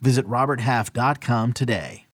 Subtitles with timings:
[0.00, 2.04] Visit RobertHalf.com today.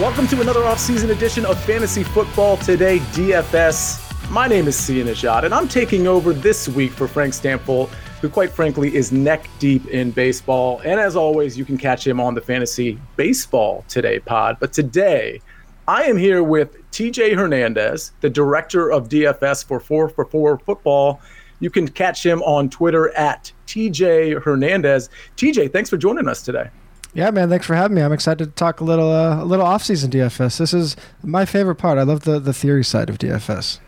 [0.00, 4.30] Welcome to another off-season edition of Fantasy Football Today DFS.
[4.30, 7.90] My name is Sia Nejad, and I'm taking over this week for Frank Stampfl
[8.24, 10.80] who quite frankly is neck deep in baseball.
[10.82, 14.56] And as always, you can catch him on the Fantasy Baseball Today pod.
[14.60, 15.42] But today,
[15.86, 21.20] I am here with TJ Hernandez, the director of DFS for 4 for 4 Football.
[21.60, 25.10] You can catch him on Twitter at TJ Hernandez.
[25.36, 26.70] TJ, thanks for joining us today.
[27.12, 27.50] Yeah, man.
[27.50, 28.00] Thanks for having me.
[28.00, 30.56] I'm excited to talk a little, uh, a little off-season DFS.
[30.56, 31.98] This is my favorite part.
[31.98, 33.80] I love the the theory side of DFS.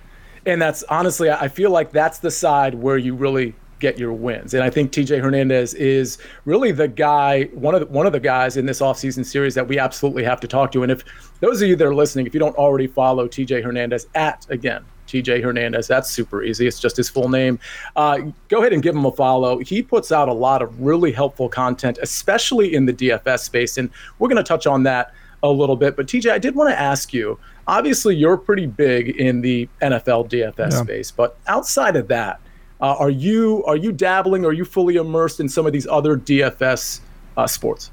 [0.45, 4.55] And that's honestly, I feel like that's the side where you really get your wins.
[4.55, 8.21] And I think TJ Hernandez is really the guy, one of the, one of the
[8.21, 10.83] guys in this offseason series that we absolutely have to talk to.
[10.83, 11.05] And if
[11.41, 14.85] those of you that are listening, if you don't already follow TJ Hernandez at again,
[15.07, 16.67] TJ Hernandez, that's super easy.
[16.67, 17.59] It's just his full name.
[17.95, 18.19] Uh,
[18.49, 19.59] go ahead and give him a follow.
[19.59, 23.79] He puts out a lot of really helpful content, especially in the DFS space.
[23.79, 25.97] And we're going to touch on that a little bit.
[25.97, 30.31] But TJ, I did want to ask you obviously, you're pretty big in the NFL
[30.31, 30.83] DFS yeah.
[30.83, 32.41] space, but outside of that,
[32.81, 34.45] uh, are you are you dabbling?
[34.45, 37.01] Are you fully immersed in some of these other DFS
[37.37, 37.91] uh, sports?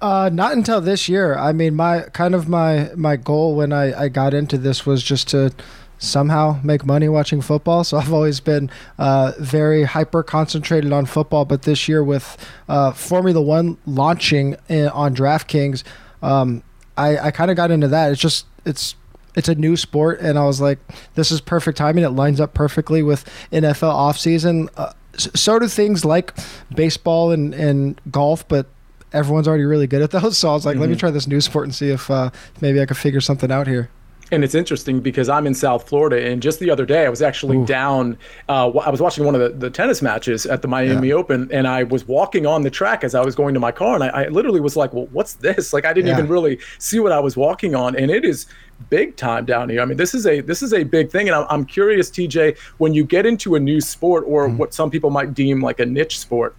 [0.00, 1.36] Uh, not until this year.
[1.36, 5.02] I mean, my kind of my my goal when I, I got into this was
[5.02, 5.52] just to
[5.98, 7.84] somehow make money watching football.
[7.84, 11.44] So I've always been uh, very hyper concentrated on football.
[11.44, 12.36] But this year, with
[12.68, 15.84] uh, Formula One launching in, on DraftKings,
[16.22, 16.62] um,
[16.96, 18.12] I, I kind of got into that.
[18.12, 18.94] It's just it's
[19.36, 20.78] it's a new sport, and I was like,
[21.14, 22.04] this is perfect timing.
[22.04, 24.68] It lines up perfectly with NFL offseason.
[24.76, 26.34] Uh, so do things like
[26.74, 28.66] baseball and, and golf, but
[29.12, 30.38] everyone's already really good at those.
[30.38, 30.80] So I was like, mm-hmm.
[30.80, 31.00] let me mm-hmm.
[31.00, 32.30] try this new sport and see if uh,
[32.60, 33.90] maybe I could figure something out here.
[34.32, 37.20] And it's interesting because I'm in South Florida, and just the other day I was
[37.20, 37.66] actually Ooh.
[37.66, 38.16] down.
[38.48, 41.14] Uh, I was watching one of the, the tennis matches at the Miami yeah.
[41.14, 43.94] Open, and I was walking on the track as I was going to my car,
[43.94, 46.18] and I, I literally was like, "Well, what's this?" Like I didn't yeah.
[46.18, 48.46] even really see what I was walking on, and it is
[48.88, 49.82] big time down here.
[49.82, 52.56] I mean, this is a this is a big thing, and I'm, I'm curious, TJ,
[52.78, 54.56] when you get into a new sport or mm.
[54.56, 56.54] what some people might deem like a niche sport,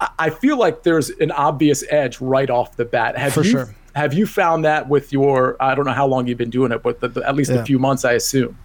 [0.00, 3.18] I, I feel like there's an obvious edge right off the bat.
[3.18, 5.56] Have For you, sure have you found that with your?
[5.58, 7.60] I don't know how long you've been doing it, but the, the, at least yeah.
[7.60, 8.56] a few months, I assume.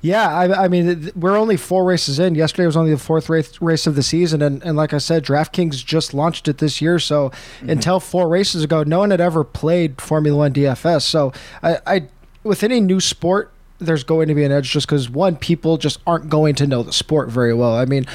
[0.00, 2.34] Yeah, I, I, mean, we're only four races in.
[2.34, 5.24] Yesterday was only the fourth race, race of the season, and, and like I said,
[5.24, 6.98] DraftKings just launched it this year.
[6.98, 7.70] So mm-hmm.
[7.70, 11.02] until four races ago, no one had ever played Formula One DFS.
[11.02, 11.32] So
[11.62, 12.08] I, I
[12.44, 15.98] with any new sport, there's going to be an edge just because one, people just
[16.06, 17.74] aren't going to know the sport very well.
[17.74, 18.06] I mean,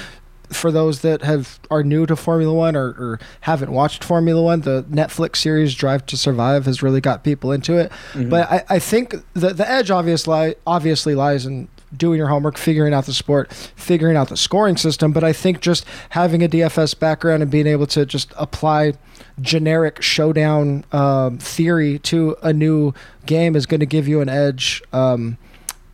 [0.50, 4.62] for those that have are new to Formula One or, or, haven't watched Formula One,
[4.62, 7.92] the Netflix series Drive to Survive has really got people into it.
[8.14, 8.30] Mm-hmm.
[8.30, 12.94] But I, I think the the edge obviously obviously lies in doing your homework, figuring
[12.94, 15.12] out the sport, figuring out the scoring system.
[15.12, 18.94] But I think just having a DFS background and being able to just apply
[19.42, 22.94] generic showdown um, theory to a new
[23.26, 25.38] game is going to give you an edge um,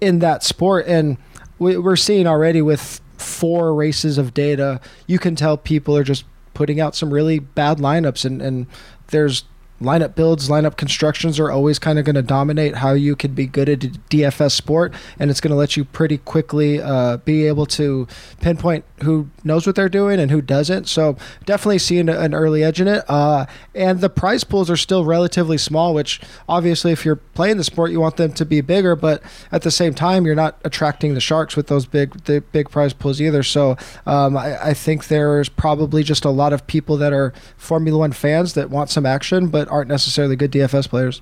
[0.01, 0.85] in that sport.
[0.87, 1.17] And
[1.59, 6.25] we, we're seeing already with four races of data, you can tell people are just
[6.53, 8.67] putting out some really bad lineups and, and
[9.07, 9.43] there's
[9.81, 13.45] lineup builds, lineup constructions are always kind of going to dominate how you can be
[13.45, 17.65] good at DFS sport, and it's going to let you pretty quickly uh, be able
[17.65, 18.07] to
[18.41, 20.87] pinpoint who knows what they're doing and who doesn't.
[20.87, 23.03] So definitely seeing an early edge in it.
[23.09, 27.63] Uh, and the prize pools are still relatively small, which obviously, if you're playing the
[27.63, 29.21] sport, you want them to be bigger, but
[29.51, 32.93] at the same time, you're not attracting the sharks with those big the big prize
[32.93, 33.43] pools either.
[33.43, 37.99] So um, I, I think there's probably just a lot of people that are Formula
[37.99, 41.21] One fans that want some action, but aren't necessarily good DFS players.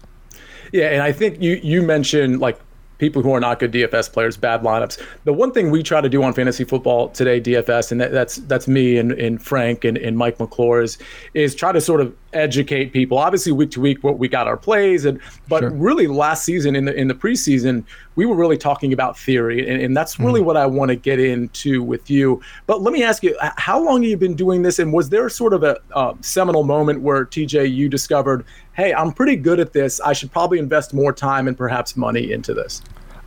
[0.71, 2.59] Yeah, and I think you you mentioned like
[3.03, 5.01] people who are not good DFS players, bad lineups.
[5.25, 8.37] The one thing we try to do on fantasy football today, DFS, and that, that's
[8.37, 10.97] that's me and, and Frank and, and Mike McClure is
[11.33, 13.17] is try to sort of educate people.
[13.17, 15.19] Obviously, week to week, what we got our plays, and
[15.49, 15.71] but sure.
[15.71, 17.83] really last season in the in the preseason,
[18.15, 20.45] we were really talking about theory, and, and that's really mm.
[20.45, 22.41] what I want to get into with you.
[22.67, 25.27] But let me ask you, how long have you been doing this, and was there
[25.29, 29.71] sort of a uh, seminal moment where TJ you discovered hey, I'm pretty good at
[29.71, 30.01] this.
[30.01, 32.81] I should probably invest more time and perhaps money into this?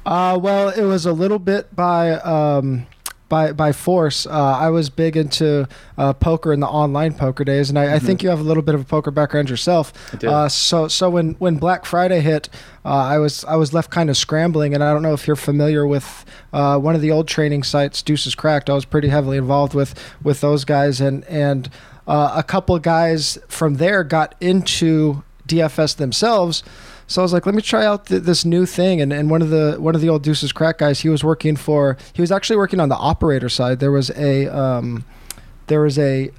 [0.05, 2.87] Uh, well, it was a little bit by um,
[3.29, 4.27] by by force.
[4.27, 5.69] Uh, I was big into
[5.99, 7.95] uh, poker in the online poker days, and I, mm-hmm.
[7.95, 9.93] I, think you have a little bit of a poker background yourself.
[10.15, 10.31] I.
[10.31, 12.49] Uh, so so when when Black Friday hit,
[12.85, 15.37] uh, I was I was left kind of scrambling, and I don't know if you're
[15.37, 18.71] familiar with uh, one of the old training sites, Deuces Cracked.
[18.71, 21.69] I was pretty heavily involved with with those guys, and and
[22.07, 26.63] uh, a couple of guys from there got into DFS themselves.
[27.07, 29.01] So I was like, let me try out th- this new thing.
[29.01, 31.57] And, and one of the one of the old Deuces Crack guys, he was working
[31.57, 33.79] for he was actually working on the operator side.
[33.79, 35.05] There was a um,
[35.69, 36.31] there was a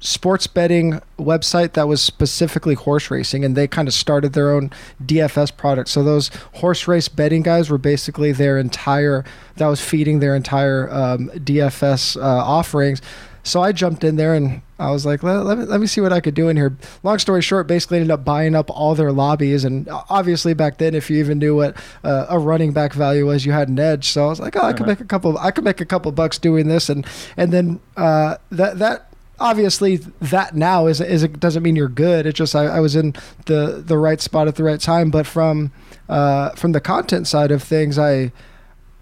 [0.00, 4.70] sports betting website that was specifically horse racing and they kind of started their own
[5.04, 5.88] DFS product.
[5.88, 9.24] So those horse race betting guys were basically their entire
[9.56, 13.02] that was feeding their entire um, DFS uh, offerings.
[13.42, 16.00] So I jumped in there and I was like, let, let, me, let me see
[16.00, 16.76] what I could do in here.
[17.02, 19.64] Long story short, basically ended up buying up all their lobbies.
[19.64, 23.44] And obviously back then, if you even knew what uh, a running back value was,
[23.44, 24.08] you had an edge.
[24.10, 24.90] So I was like, oh, I could uh-huh.
[24.90, 26.88] make a couple, I could make a couple bucks doing this.
[26.88, 27.04] And,
[27.36, 32.26] and then uh, that, that, obviously that now is, is it doesn't mean you're good.
[32.26, 33.14] It just, I, I was in
[33.46, 35.10] the, the right spot at the right time.
[35.10, 35.72] But from,
[36.08, 38.30] uh, from the content side of things, I,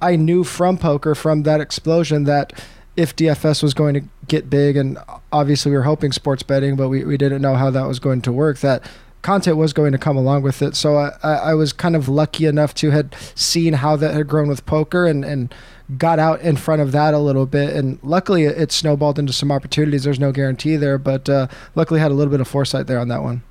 [0.01, 2.53] I knew from poker, from that explosion that,
[2.97, 4.99] if DFS was going to get big, and
[5.33, 8.23] obviously we were hoping sports betting, but we, we didn't know how that was going
[8.23, 8.83] to work, that
[9.23, 10.77] content was going to come along with it.
[10.77, 14.49] So I, I was kind of lucky enough to had seen how that had grown
[14.49, 15.53] with poker and, and
[15.99, 17.75] got out in front of that a little bit.
[17.75, 20.05] And luckily it snowballed into some opportunities.
[20.05, 23.09] There's no guarantee there, but uh, luckily had a little bit of foresight there on
[23.09, 23.43] that one.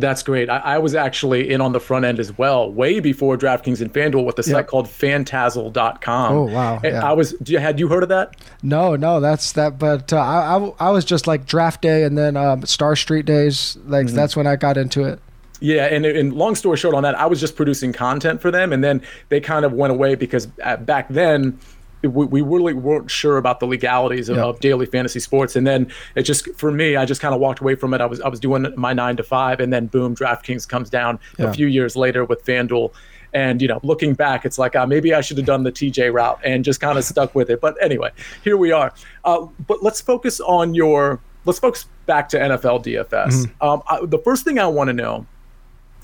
[0.00, 0.48] That's great.
[0.48, 3.92] I, I, was actually in on the front end as well, way before DraftKings and
[3.92, 4.66] FanDuel with a site yep.
[4.68, 6.32] called Fantazzle.com.
[6.32, 6.80] Oh wow!
[6.82, 7.08] Yeah.
[7.08, 7.34] I was.
[7.48, 8.36] Had you heard of that?
[8.62, 9.78] No, no, that's that.
[9.78, 13.26] But uh, I, I, I, was just like draft day and then um, Star Street
[13.26, 13.76] days.
[13.84, 14.16] Like mm-hmm.
[14.16, 15.20] that's when I got into it.
[15.60, 18.72] Yeah, and, and long story short on that, I was just producing content for them,
[18.72, 21.58] and then they kind of went away because uh, back then
[22.02, 25.56] we, we really weren't sure about the legalities of, of, daily fantasy sports.
[25.56, 28.00] And then it just for me, I just kind of walked away from it.
[28.00, 31.18] I was I was doing my nine to five, and then boom, DraftKings comes down
[31.38, 31.46] yeah.
[31.46, 32.92] a few years later with FanDuel.
[33.32, 36.12] And you know, looking back, it's like uh, maybe I should have done the TJ
[36.12, 37.60] route and just kind of stuck with it.
[37.60, 38.10] But anyway,
[38.42, 38.92] here we are.
[39.24, 41.20] Uh, but let's focus on your.
[41.46, 43.08] Let's focus back to NFL DFS.
[43.08, 43.66] Mm-hmm.
[43.66, 45.26] Um, I, the first thing I want to know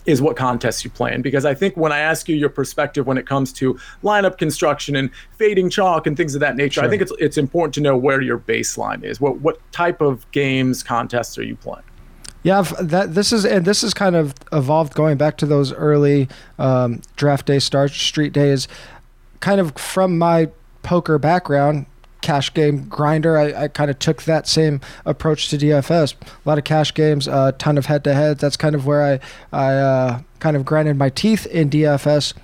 [0.07, 1.23] is what contests you play in.
[1.23, 4.97] Because I think when I ask you your perspective when it comes to lineup construction
[4.97, 6.85] and fading chalk and things of that nature, sure.
[6.85, 9.21] I think it's it's important to know where your baseline is.
[9.21, 11.85] What what type of games contests are you playing?
[12.43, 16.29] Yeah, that this is and this is kind of evolved going back to those early
[16.59, 18.69] um, draft day, Star Street days.
[19.41, 20.51] Kind of from my
[20.83, 21.87] poker background,
[22.27, 23.39] cash game grinder.
[23.39, 26.15] I, I kind of took that same approach to DFS.
[26.15, 28.39] A lot of cash games, a ton of head to head.
[28.39, 29.21] That's kind of where
[29.53, 32.35] I, I uh, kind of grinded my teeth in DFS.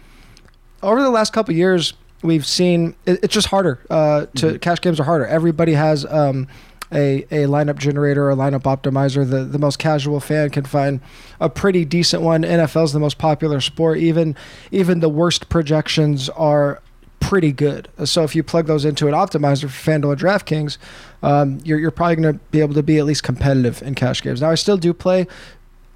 [0.84, 3.80] Over the last couple years, we've seen it, it's just harder.
[3.90, 4.56] Uh, to mm-hmm.
[4.58, 5.26] cash games are harder.
[5.26, 6.06] Everybody has.
[6.06, 6.46] Um,
[6.94, 9.26] a, a lineup generator or lineup optimizer.
[9.26, 11.00] The the most casual fan can find
[11.40, 12.42] a pretty decent one.
[12.42, 13.96] NFL's the most popular sport.
[13.96, 14.36] Even
[14.70, 16.82] even the worst projections are
[17.22, 17.88] pretty good.
[18.04, 20.76] So if you plug those into an optimizer for FanDuel and DraftKings,
[21.22, 24.22] um, you're, you're probably going to be able to be at least competitive in cash
[24.22, 24.40] games.
[24.42, 25.22] Now I still do play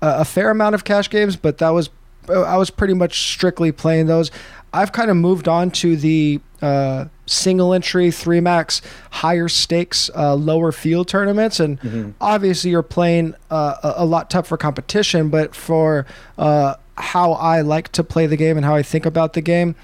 [0.00, 1.90] a, a fair amount of cash games, but that was
[2.28, 4.30] I was pretty much strictly playing those.
[4.72, 10.34] I've kind of moved on to the uh, single entry, three max, higher stakes, uh,
[10.34, 12.10] lower field tournaments, and mm-hmm.
[12.20, 15.28] obviously you're playing uh, a, a, lot tougher competition.
[15.28, 16.04] But for
[16.36, 19.76] uh, how I like to play the game and how I think about the game,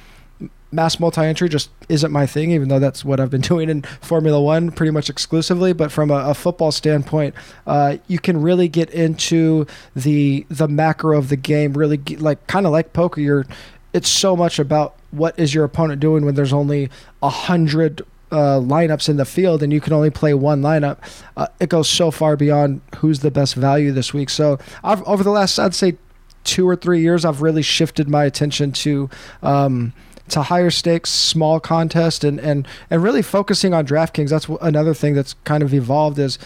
[0.73, 4.41] mass multi-entry just isn't my thing, even though that's what I've been doing in Formula
[4.41, 5.73] One pretty much exclusively.
[5.73, 7.35] But from a, a football standpoint,
[7.67, 11.75] uh, you can really get into the the macro of the game.
[11.75, 13.21] Really, get, like kind of like poker.
[13.21, 13.47] You're
[13.93, 16.89] it's so much about what is your opponent doing when there's only
[17.23, 20.97] a hundred uh, lineups in the field and you can only play one lineup.
[21.37, 24.31] Uh, it goes so far beyond who's the best value this week.
[24.31, 25.99] So I've over the last I'd say
[26.45, 29.11] two or three years, I've really shifted my attention to.
[29.43, 29.93] Um,
[30.33, 34.31] to higher stakes, small contest, and and and really focusing on DraftKings.
[34.31, 36.39] That's another thing that's kind of evolved is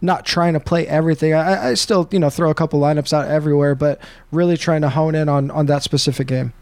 [0.00, 1.34] not trying to play everything.
[1.34, 4.00] I, I still you know throw a couple lineups out everywhere, but
[4.32, 6.52] really trying to hone in on on that specific game.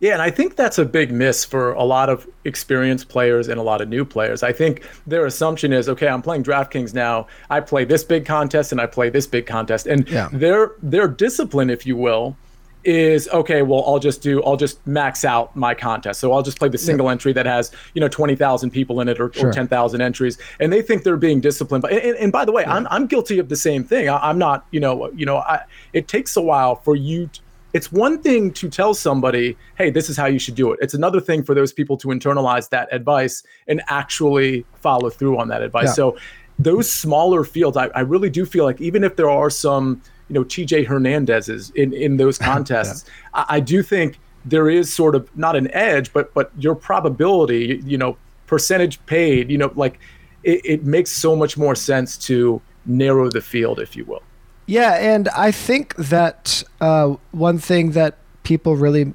[0.00, 3.60] Yeah, and I think that's a big miss for a lot of experienced players and
[3.60, 4.42] a lot of new players.
[4.42, 7.28] I think their assumption is, okay, I'm playing DraftKings now.
[7.50, 10.28] I play this big contest and I play this big contest, and yeah.
[10.32, 12.36] their their discipline, if you will,
[12.84, 16.58] is okay well i'll just do i'll just max out my contest so i'll just
[16.58, 17.12] play the single yeah.
[17.12, 19.50] entry that has you know 20000 people in it or, sure.
[19.50, 22.62] or 10000 entries and they think they're being disciplined and, and, and by the way
[22.62, 22.74] yeah.
[22.74, 25.62] I'm, I'm guilty of the same thing I, am not you know you know I,
[25.92, 27.40] it takes a while for you to,
[27.72, 30.78] it's one thing to tell somebody, hey, this is how you should do it.
[30.82, 35.48] It's another thing for those people to internalize that advice and actually follow through on
[35.48, 35.86] that advice.
[35.86, 35.92] Yeah.
[35.92, 36.16] So
[36.58, 40.40] those smaller fields, I, I, really do feel like even if there are some, you
[40.40, 43.44] know, TJ Hernandez's in, in those contests, yeah.
[43.48, 47.82] I, I do think there is sort of not an edge, but but your probability,
[47.84, 50.00] you know, percentage paid, you know, like
[50.42, 54.22] it, it makes so much more sense to narrow the field, if you will.
[54.66, 59.12] Yeah, and I think that uh, one thing that people really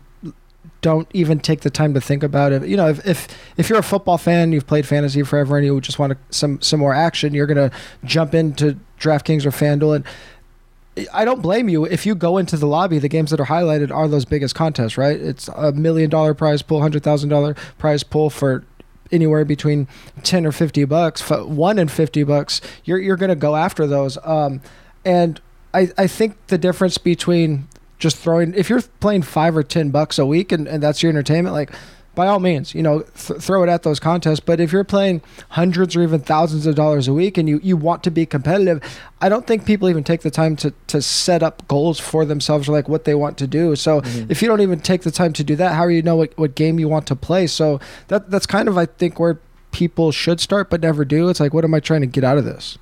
[0.82, 2.66] don't even take the time to think about it.
[2.68, 5.82] You know, if, if if you're a football fan, you've played fantasy forever, and you
[5.82, 7.72] just want some some more action, you're gonna
[8.04, 10.06] jump into DraftKings or FanDuel, and
[11.14, 13.00] I don't blame you if you go into the lobby.
[13.00, 15.20] The games that are highlighted are those biggest contests, right?
[15.20, 18.64] It's a million dollar prize pool, hundred thousand dollar prize pool for
[19.12, 19.88] anywhere between
[20.24, 21.30] ten or fifty bucks.
[21.30, 24.18] One and fifty bucks, you're you're gonna go after those.
[24.24, 24.62] Um,
[25.06, 25.40] and
[25.74, 27.68] I, I think the difference between
[28.00, 31.10] just throwing if you're playing five or ten bucks a week and, and that's your
[31.10, 31.72] entertainment like
[32.18, 34.40] by all means you know th- throw it at those contests.
[34.40, 37.78] But if you're playing hundreds or even thousands of dollars a week and you, you
[37.78, 38.82] want to be competitive
[39.22, 42.68] i don't think people even take the time to, to set up goals for themselves
[42.68, 43.76] or like what they want to do.
[43.76, 44.32] So mm-hmm.
[44.32, 46.36] if you don't even take the time to do that how do you know what,
[46.38, 47.46] what game you want to play?
[47.48, 49.40] So that that's kind of i think where
[49.72, 51.30] people should start but never do.
[51.30, 52.78] It's like what am i trying to get out of this?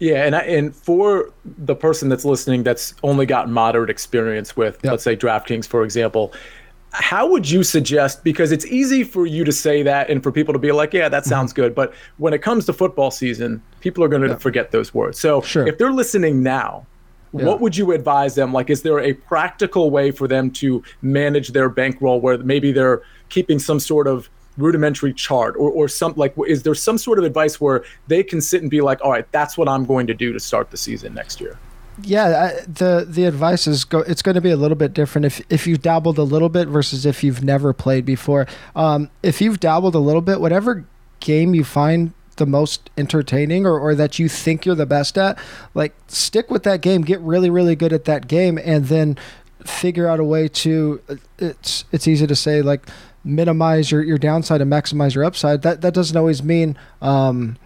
[0.00, 4.78] Yeah, and I, and for the person that's listening that's only got moderate experience with,
[4.82, 4.92] yep.
[4.92, 6.32] let's say DraftKings, for example,
[6.94, 8.22] how would you suggest?
[8.22, 11.08] Because it's easy for you to say that and for people to be like, yeah,
[11.08, 11.62] that sounds mm-hmm.
[11.62, 11.74] good.
[11.74, 14.40] But when it comes to football season, people are going to yep.
[14.40, 15.18] forget those words.
[15.18, 15.66] So sure.
[15.66, 16.86] if they're listening now,
[17.32, 17.46] yeah.
[17.46, 18.52] what would you advise them?
[18.52, 23.02] Like, is there a practical way for them to manage their bankroll where maybe they're
[23.28, 27.24] keeping some sort of rudimentary chart or, or some like is there some sort of
[27.24, 30.14] advice where they can sit and be like all right that's what i'm going to
[30.14, 31.58] do to start the season next year
[32.02, 35.24] yeah I, the the advice is go it's going to be a little bit different
[35.26, 39.40] if if you've dabbled a little bit versus if you've never played before um, if
[39.40, 40.84] you've dabbled a little bit whatever
[41.20, 45.38] game you find the most entertaining or, or that you think you're the best at
[45.72, 49.16] like stick with that game get really really good at that game and then
[49.64, 51.00] figure out a way to
[51.38, 52.88] it's it's easy to say like
[53.24, 55.62] minimize your, your downside and maximize your upside.
[55.62, 57.56] That that doesn't always mean um,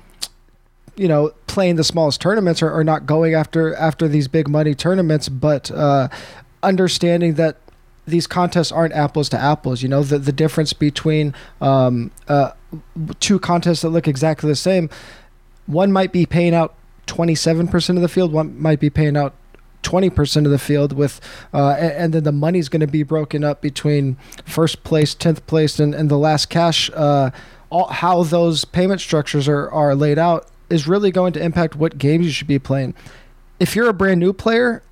[0.98, 4.74] you know playing the smallest tournaments or, or, not going after after these big money
[4.74, 6.08] tournaments, but uh,
[6.62, 7.56] understanding that
[8.06, 9.82] these contests aren't apples to apples.
[9.82, 12.52] You know the the difference between um, uh,
[13.20, 14.90] two contests that look exactly the same.
[15.66, 16.74] One might be paying out
[17.06, 18.32] 27% of the field.
[18.32, 19.34] One might be paying out
[19.82, 21.20] 20% of the field with
[21.52, 25.46] uh, and, and, then the money's going to be broken up between first place 10th
[25.46, 27.30] place and, and the last cash uh,
[27.70, 31.98] all, how those payment structures are, are laid out is really going to impact what
[31.98, 32.94] games you should be playing.
[33.58, 34.82] If you're a brand new player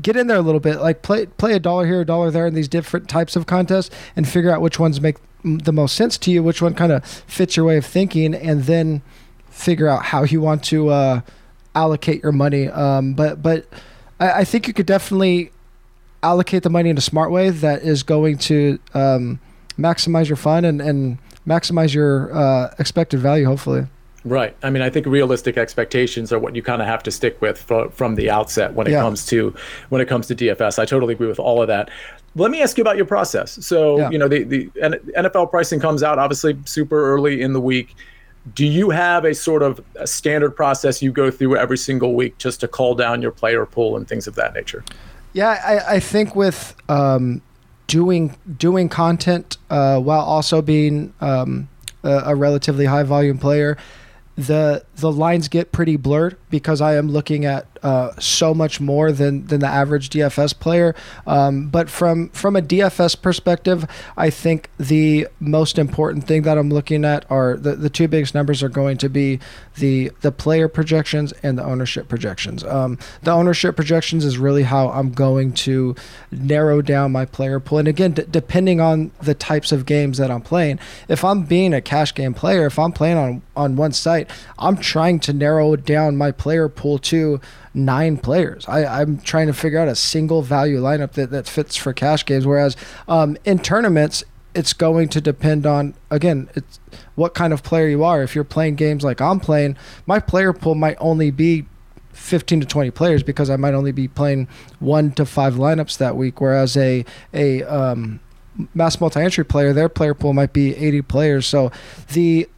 [0.00, 0.80] get in there a little bit.
[0.80, 3.94] Like play play a dollar here a dollar there in these different types of contests
[4.16, 7.04] and figure out which ones make the most sense to you which one kind of
[7.04, 9.02] fits your way of thinking and then
[9.50, 11.20] figure out how you want to uh,
[11.74, 12.68] allocate your money.
[12.68, 13.66] Um, but but
[14.18, 15.50] I, I think you could definitely
[16.22, 19.38] allocate the money in a smart way that is going to um,
[19.78, 23.86] maximize your fun and, and maximize your uh, expected value, hopefully.
[24.24, 24.56] Right.
[24.62, 27.58] I mean, I think realistic expectations are what you kind of have to stick with
[27.58, 29.00] for, from the outset when it yeah.
[29.00, 29.54] comes to
[29.90, 30.78] when it comes to DFS.
[30.78, 31.90] I totally agree with all of that.
[32.36, 33.64] Let me ask you about your process.
[33.64, 34.10] So, yeah.
[34.10, 37.94] you know, the the NFL pricing comes out obviously super early in the week
[38.52, 42.36] do you have a sort of a standard process you go through every single week
[42.38, 44.84] just to call down your player pool and things of that nature?
[45.32, 47.40] Yeah, I, I think with um,
[47.86, 51.68] doing doing content uh, while also being um,
[52.02, 53.78] a, a, relatively high volume player,
[54.36, 59.12] the the lines get pretty blurred because I am looking at uh, so much more
[59.12, 60.94] than than the average DFS player.
[61.26, 63.86] Um, but from from a DFS perspective,
[64.16, 68.34] I think the most important thing that I'm looking at are the, the two biggest
[68.34, 69.38] numbers are going to be
[69.76, 72.64] the the player projections and the ownership projections.
[72.64, 75.94] Um, the ownership projections is really how I'm going to
[76.32, 77.78] narrow down my player pool.
[77.78, 81.74] And again, d- depending on the types of games that I'm playing, if I'm being
[81.74, 85.76] a cash game player, if I'm playing on on one site, I'm trying to narrow
[85.76, 87.42] down my player pool to
[87.74, 88.66] nine players.
[88.68, 92.24] I, am trying to figure out a single value lineup that, that fits for cash
[92.24, 92.46] games.
[92.46, 92.76] Whereas
[93.08, 96.78] um, in tournaments, it's going to depend on again, it's
[97.16, 98.22] what kind of player you are.
[98.22, 99.76] If you're playing games like I'm playing,
[100.06, 101.66] my player pool might only be
[102.12, 104.46] 15 to 20 players because I might only be playing
[104.78, 106.40] one to five lineups that week.
[106.40, 108.20] Whereas a a um,
[108.74, 111.46] mass multi-entry player, their player pool might be 80 players.
[111.46, 111.72] So
[112.12, 112.48] the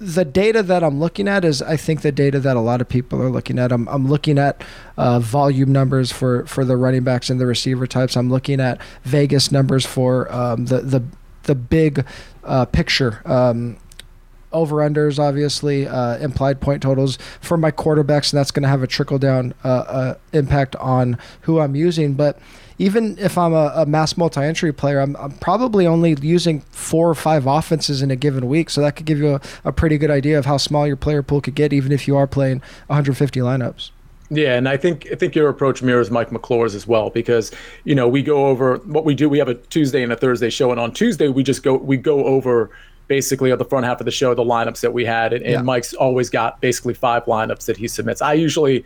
[0.00, 2.88] the data that I'm looking at is, I think, the data that a lot of
[2.88, 3.70] people are looking at.
[3.70, 4.64] I'm, I'm looking at
[4.96, 8.16] uh, volume numbers for, for the running backs and the receiver types.
[8.16, 11.04] I'm looking at Vegas numbers for um, the the
[11.44, 12.06] the big
[12.44, 13.20] uh, picture.
[13.26, 13.76] Um,
[14.52, 18.82] over unders, obviously, uh, implied point totals for my quarterbacks, and that's going to have
[18.82, 22.14] a trickle down uh, uh, impact on who I'm using.
[22.14, 22.38] But
[22.80, 27.10] even if I'm a, a mass multi entry player, I'm, I'm, probably only using four
[27.10, 28.70] or five offenses in a given week.
[28.70, 31.22] So that could give you a, a pretty good idea of how small your player
[31.22, 33.90] pool could get, even if you are playing 150 lineups.
[34.30, 37.50] Yeah, and I think I think your approach mirrors Mike McClure's as well because
[37.84, 39.28] you know we go over what we do.
[39.28, 41.98] We have a Tuesday and a Thursday show, and on Tuesday we just go we
[41.98, 42.70] go over
[43.08, 45.52] basically on the front half of the show the lineups that we had, and, and
[45.52, 45.62] yeah.
[45.62, 48.22] Mike's always got basically five lineups that he submits.
[48.22, 48.84] I usually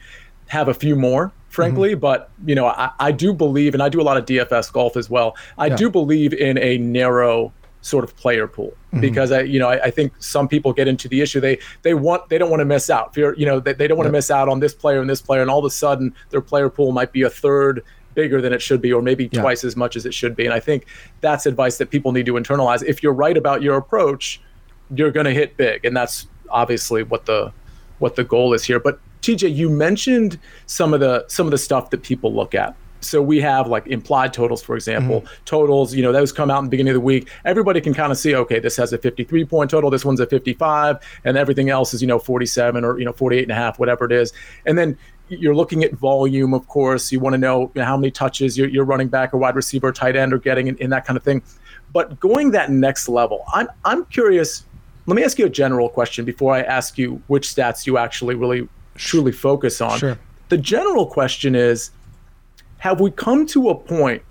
[0.49, 1.91] have a few more frankly.
[1.91, 2.01] Mm-hmm.
[2.01, 4.97] But you know, I, I, do believe, and I do a lot of DFS golf
[4.97, 5.37] as well.
[5.57, 5.77] I yeah.
[5.77, 9.01] do believe in a narrow sort of player pool mm-hmm.
[9.01, 11.41] because I, you know, I, I, think some people get into the issue.
[11.41, 13.15] They they want they don't want to miss out.
[13.15, 15.09] Fear, you're, you know, they, they don't want to miss out on this player and
[15.09, 17.85] this player, and all of a sudden their player pool might be a third
[18.15, 19.41] bigger than it should be, or maybe yeah.
[19.41, 20.45] twice as much as it should be.
[20.45, 20.87] And I think
[21.21, 22.83] that's advice that people need to internalize.
[22.85, 24.41] If you're right about your approach,
[24.95, 27.53] you're going to hit big, and that's obviously what the
[27.99, 28.81] what the goal is here.
[28.81, 32.76] But TJ, you mentioned some of the some of the stuff that people look at.
[33.00, 35.45] So we have like implied totals, for example, mm-hmm.
[35.45, 35.95] totals.
[35.95, 37.31] You know, those come out in the beginning of the week.
[37.45, 40.26] Everybody can kind of see, okay, this has a 53 point total, this one's a
[40.26, 43.78] 55, and everything else is you know 47 or you know 48 and a half,
[43.78, 44.33] whatever it is.
[44.66, 44.97] And then
[45.28, 47.11] you're looking at volume, of course.
[47.11, 49.57] You want to know, you know how many touches your, your running back or wide
[49.57, 51.43] receiver, or tight end are getting, in, in that kind of thing.
[51.93, 54.64] But going that next level, I'm I'm curious.
[55.07, 58.35] Let me ask you a general question before I ask you which stats you actually
[58.35, 59.99] really truly focus on.
[59.99, 60.19] Sure.
[60.49, 61.91] The general question is
[62.79, 64.23] have we come to a point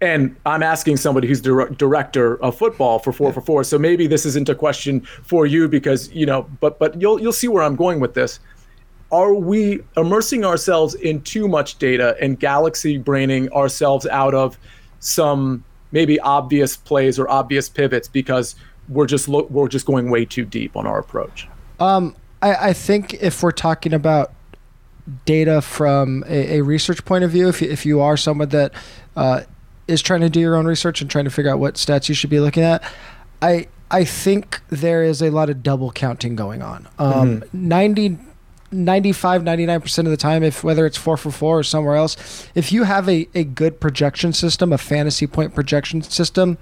[0.00, 3.34] and I'm asking somebody who's dir- director of football for four yeah.
[3.34, 7.00] for four, so maybe this isn't a question for you because you know, but but
[7.00, 8.40] you'll you'll see where I'm going with this.
[9.12, 14.58] Are we immersing ourselves in too much data and galaxy braining ourselves out of
[14.98, 18.56] some maybe obvious plays or obvious pivots because
[18.88, 21.46] we're just lo- we're just going way too deep on our approach?
[21.78, 24.32] Um, I, I think if we're talking about
[25.24, 28.72] data from a, a, research point of view, if you, if you are someone that
[29.16, 29.42] uh,
[29.88, 32.14] is trying to do your own research and trying to figure out what stats you
[32.14, 32.82] should be looking at,
[33.40, 36.88] I I think there is a lot of double counting going on.
[36.98, 37.68] Um, mm-hmm.
[37.68, 38.18] 90,
[38.70, 42.72] 95, 99% of the time, if whether it's four for four or somewhere else, if
[42.72, 46.56] you have a, a good projection system, a fantasy point projection system,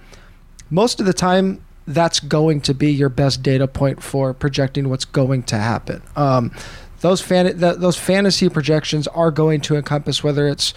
[0.70, 5.04] most of the time that's going to be your best data point for projecting what's
[5.04, 6.02] going to happen.
[6.16, 6.54] Um,
[7.00, 10.74] those fan those fantasy projections are going to encompass whether it's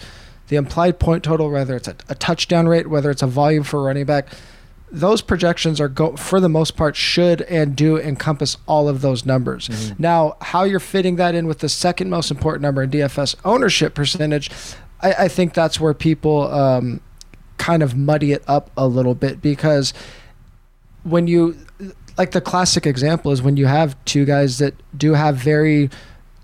[0.48, 3.82] the implied point total, whether it's a, a touchdown rate, whether it's a volume for
[3.82, 4.28] running back.
[4.90, 9.26] Those projections are go for the most part should and do encompass all of those
[9.26, 9.68] numbers.
[9.68, 10.02] Mm-hmm.
[10.02, 13.94] Now, how you're fitting that in with the second most important number in DFS ownership
[13.94, 14.50] percentage,
[15.00, 17.00] I, I think that's where people um,
[17.58, 19.92] kind of muddy it up a little bit because
[21.04, 21.56] when you
[22.16, 25.90] like the classic example is when you have two guys that do have very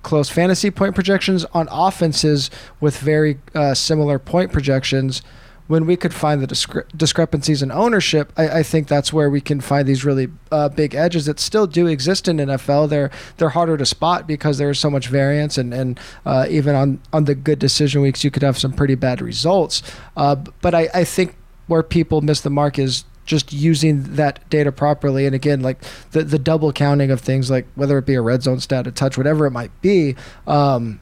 [0.03, 5.23] close fantasy point projections on offenses with very uh, similar point projections.
[5.67, 9.41] When we could find the discre- discrepancies in ownership, I, I, think that's where we
[9.41, 12.89] can find these really uh, big edges that still do exist in NFL.
[12.89, 17.01] They're they're harder to spot because there's so much variance, and and uh, even on
[17.13, 19.81] on the good decision weeks, you could have some pretty bad results.
[20.17, 21.37] Uh, but I, I think
[21.69, 25.27] where people miss the mark is just using that data properly.
[25.27, 25.79] And again, like
[26.13, 28.93] the, the double counting of things, like whether it be a red zone stat, a
[28.93, 30.17] touch, whatever it might be.
[30.47, 31.01] Um,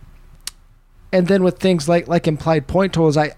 [1.12, 3.32] and then with things like like implied point totals, I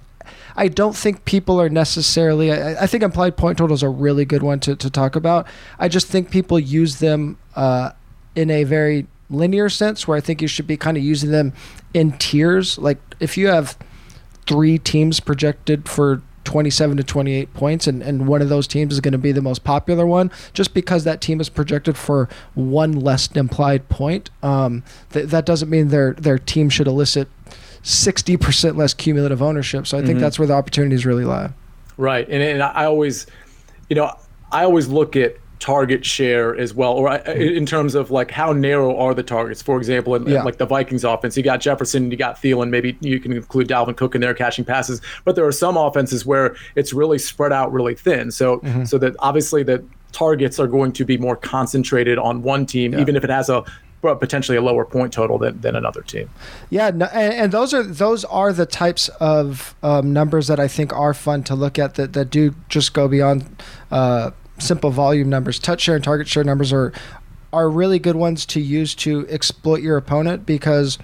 [0.56, 2.52] I don't think people are necessarily.
[2.52, 5.46] I, I think implied point totals are a really good one to, to talk about.
[5.78, 7.92] I just think people use them uh,
[8.34, 11.52] in a very linear sense, where I think you should be kind of using them
[11.94, 12.78] in tiers.
[12.78, 13.78] Like if you have
[14.46, 19.00] three teams projected for 27 to 28 points, and, and one of those teams is
[19.00, 22.92] going to be the most popular one, just because that team is projected for one
[22.92, 24.31] less implied point.
[24.42, 27.29] Um, th- that doesn't mean their their team should elicit
[27.83, 29.87] 60% less cumulative ownership.
[29.87, 30.20] So I think mm-hmm.
[30.20, 31.50] that's where the opportunities really lie.
[31.96, 33.26] Right, and and I always,
[33.88, 34.14] you know,
[34.50, 38.96] I always look at target share as well, or in terms of like how narrow
[38.96, 39.62] are the targets?
[39.62, 40.42] For example, in, yeah.
[40.42, 42.70] like the Vikings offense, you got Jefferson, you got Thielen.
[42.70, 46.26] Maybe you can include Dalvin Cook in there catching passes, but there are some offenses
[46.26, 48.30] where it's really spread out really thin.
[48.30, 48.84] So mm-hmm.
[48.84, 53.00] so that obviously the targets are going to be more concentrated on one team, yeah.
[53.00, 53.64] even if it has a
[54.02, 56.30] potentially a lower point total than, than another team.
[56.70, 60.68] Yeah, no, and, and, those are those are the types of um, numbers that I
[60.68, 65.28] think are fun to look at that, that do just go beyond uh, simple volume
[65.28, 65.58] numbers.
[65.58, 66.92] Touch share and target share numbers are
[67.52, 70.98] are really good ones to use to exploit your opponent because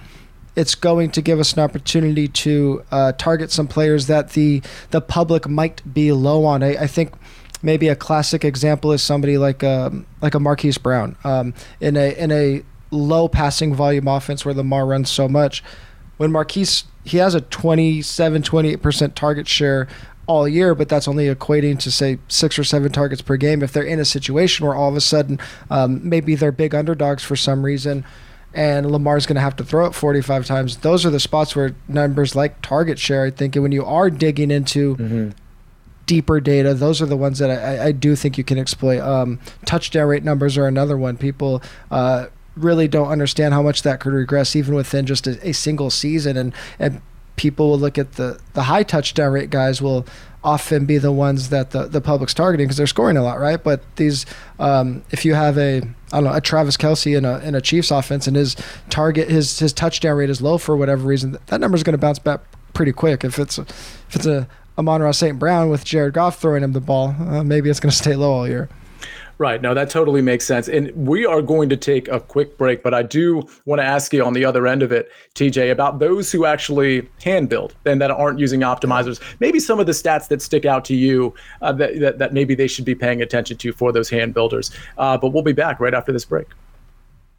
[0.54, 5.00] it's going to give us an opportunity to uh, target some players that the the
[5.00, 6.62] public might be low on.
[6.62, 7.12] I, I think
[7.62, 11.96] maybe a classic example is somebody like a, um, like a Marquise Brown um, in
[11.96, 15.62] a in a low passing volume offense where Lamar runs so much.
[16.16, 19.86] When Marquise he has a 27 28% target share
[20.26, 23.62] all year, but that's only equating to say six or seven targets per game.
[23.62, 25.38] If they're in a situation where all of a sudden
[25.70, 28.04] um, maybe they're big underdogs for some reason,
[28.52, 31.76] and Lamar's going to have to throw it 45 times, those are the spots where
[31.88, 33.24] numbers like target share.
[33.24, 35.30] I think when you are digging into mm-hmm.
[36.06, 39.00] deeper data, those are the ones that I, I do think you can exploit.
[39.00, 41.16] Um, touchdown rate numbers are another one.
[41.16, 41.62] People.
[41.90, 45.90] Uh, really don't understand how much that could regress even within just a, a single
[45.90, 47.02] season and and
[47.36, 50.06] people will look at the the high touchdown rate guys will
[50.46, 53.62] often be the ones that the, the public's targeting because they're scoring a lot, right?
[53.62, 54.24] But these,
[54.60, 57.60] um, if you have a, I don't know, a Travis Kelce in a in a
[57.60, 58.56] Chiefs offense and his
[58.88, 61.98] target his his touchdown rate is low for whatever reason, that number is going to
[61.98, 62.40] bounce back
[62.74, 63.24] pretty quick.
[63.24, 65.38] If it's a, if it's a Amon-Ra St.
[65.38, 68.32] Brown with Jared Goff throwing him the ball, uh, maybe it's going to stay low
[68.32, 68.68] all year.
[69.38, 69.60] Right.
[69.60, 70.66] No, that totally makes sense.
[70.66, 74.14] And we are going to take a quick break, but I do want to ask
[74.14, 78.00] you on the other end of it, TJ, about those who actually hand build and
[78.00, 79.20] that aren't using optimizers.
[79.38, 82.54] Maybe some of the stats that stick out to you uh, that, that, that, maybe
[82.54, 84.70] they should be paying attention to for those hand builders.
[84.96, 86.46] Uh, but we'll be back right after this break.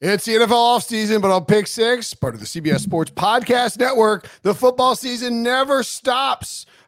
[0.00, 4.28] It's the NFL offseason, but on Pick Six, part of the CBS Sports Podcast Network,
[4.42, 6.66] the football season never stops.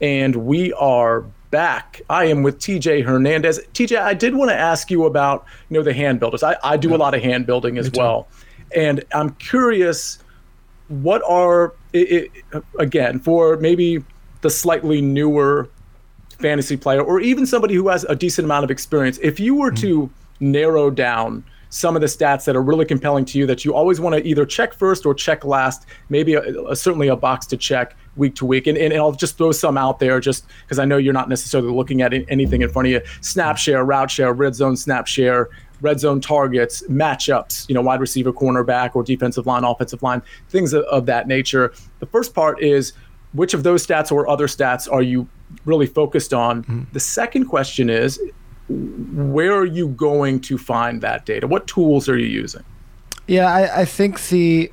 [0.00, 2.02] And we are back.
[2.08, 3.60] I am with TJ Hernandez.
[3.74, 6.42] TJ, I did want to ask you about, you know, the hand builders.
[6.42, 8.28] I, I do a lot of hand building as well.
[8.74, 10.18] And I'm curious,
[10.88, 14.04] what are, it, it, again, for maybe
[14.42, 15.68] the slightly newer
[16.28, 19.70] fantasy player or even somebody who has a decent amount of experience, if you were
[19.70, 19.80] mm-hmm.
[19.80, 23.74] to narrow down some of the stats that are really compelling to you that you
[23.74, 27.46] always want to either check first or check last, maybe a, a, certainly a box
[27.46, 28.66] to check week to week.
[28.66, 31.72] And, and, I'll just throw some out there just because I know you're not necessarily
[31.72, 33.00] looking at anything in front of you.
[33.20, 35.50] Snap share, route share, red zone snap share,
[35.80, 40.72] red zone targets, matchups, you know, wide receiver, cornerback, or defensive line, offensive line, things
[40.72, 41.72] of, of that nature.
[42.00, 42.92] The first part is
[43.34, 45.28] which of those stats or other stats are you
[45.64, 46.62] really focused on?
[46.62, 46.82] Mm-hmm.
[46.92, 48.20] The second question is
[48.68, 51.46] where are you going to find that data?
[51.46, 52.64] What tools are you using?
[53.26, 54.70] Yeah, I, I think the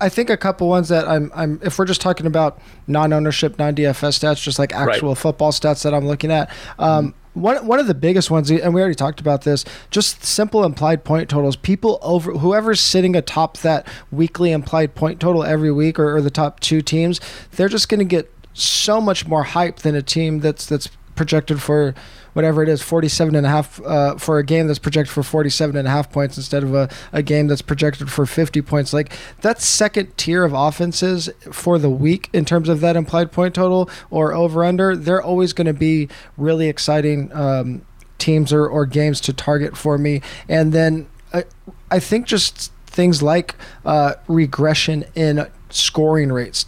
[0.00, 4.18] I think a couple ones that I'm I'm if we're just talking about non-ownership, non-DFS
[4.18, 5.18] stats, just like actual right.
[5.18, 6.50] football stats that I'm looking at.
[6.78, 7.40] Um, mm-hmm.
[7.40, 11.04] One, one of the biggest ones, and we already talked about this, just simple implied
[11.04, 11.54] point totals.
[11.54, 16.30] People over whoever's sitting atop that weekly implied point total every week, or, or the
[16.30, 17.20] top two teams,
[17.52, 21.60] they're just going to get so much more hype than a team that's that's projected
[21.60, 21.94] for
[22.36, 25.74] whatever it is 47 and a half uh, for a game that's projected for 47
[25.74, 28.92] and a half points instead of a, a game that's projected for 50 points.
[28.92, 33.54] Like that second tier of offenses for the week in terms of that implied point
[33.54, 37.86] total or over under they're always going to be really exciting um,
[38.18, 40.20] teams or, or games to target for me.
[40.46, 41.44] And then I,
[41.90, 43.54] I think just things like
[43.86, 46.66] uh, regression in scoring rates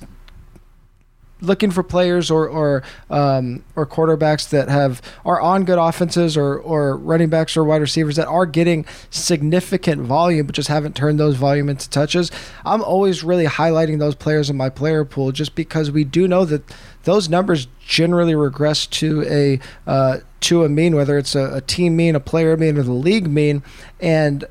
[1.40, 6.58] looking for players or or um, or quarterbacks that have are on good offenses or
[6.58, 11.18] or running backs or wide receivers that are getting significant volume but just haven't turned
[11.18, 12.30] those volume into touches.
[12.64, 16.44] I'm always really highlighting those players in my player pool just because we do know
[16.44, 16.62] that
[17.04, 21.96] those numbers generally regress to a uh, to a mean, whether it's a, a team
[21.96, 23.62] mean, a player mean, or the league mean,
[24.00, 24.44] and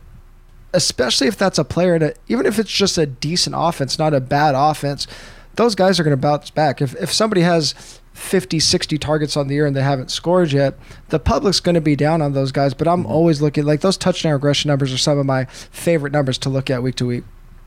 [0.74, 4.20] especially if that's a player that even if it's just a decent offense, not a
[4.20, 5.08] bad offense,
[5.58, 6.82] those guys are going to bounce back.
[6.82, 10.76] If if somebody has 50, 60 targets on the year and they haven't scored yet,
[11.10, 12.74] the public's going to be down on those guys.
[12.74, 13.12] But I'm mm-hmm.
[13.12, 16.70] always looking like those touchdown regression numbers are some of my favorite numbers to look
[16.70, 17.24] at week to week.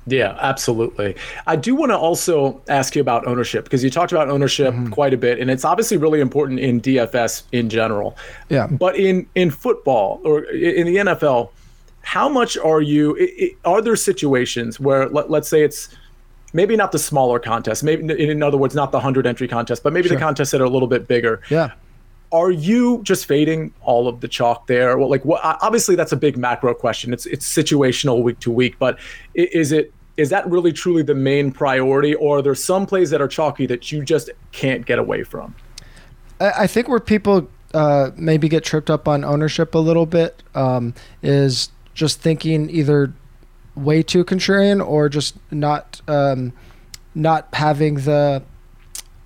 [0.07, 1.15] Yeah, absolutely.
[1.47, 4.91] I do want to also ask you about ownership because you talked about ownership mm-hmm.
[4.91, 8.17] quite a bit, and it's obviously really important in DFS in general.
[8.49, 8.67] Yeah.
[8.67, 11.51] But in in football or in the NFL,
[12.03, 13.55] how much are you?
[13.65, 15.95] Are there situations where let, let's say it's
[16.53, 19.93] maybe not the smaller contest, maybe in other words, not the hundred entry contest, but
[19.93, 20.17] maybe sure.
[20.17, 21.41] the contests that are a little bit bigger.
[21.51, 21.73] Yeah.
[22.33, 24.97] Are you just fading all of the chalk there?
[24.97, 25.41] Well, like, what?
[25.43, 27.13] Obviously, that's a big macro question.
[27.13, 29.01] It's it's situational week to week, but
[29.35, 33.21] is it is that really truly the main priority, or are there some plays that
[33.21, 35.55] are chalky that you just can't get away from?
[36.41, 40.95] I think where people uh, maybe get tripped up on ownership a little bit um,
[41.23, 43.13] is just thinking either
[43.81, 46.53] way too contrarian or just not um,
[47.15, 48.43] not having the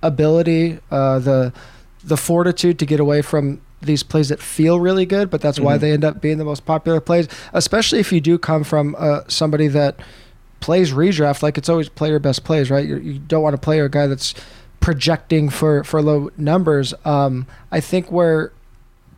[0.03, 1.53] ability, uh, the
[2.03, 5.67] the fortitude to get away from these plays that feel really good, but that's mm-hmm.
[5.67, 7.29] why they end up being the most popular plays.
[7.53, 9.99] Especially if you do come from uh, somebody that
[10.61, 12.87] plays redraft, like it's always player best plays, right?
[12.87, 14.35] You're, you do not want to play a guy that's
[14.81, 16.95] projecting for for low numbers.
[17.05, 18.53] Um, I think where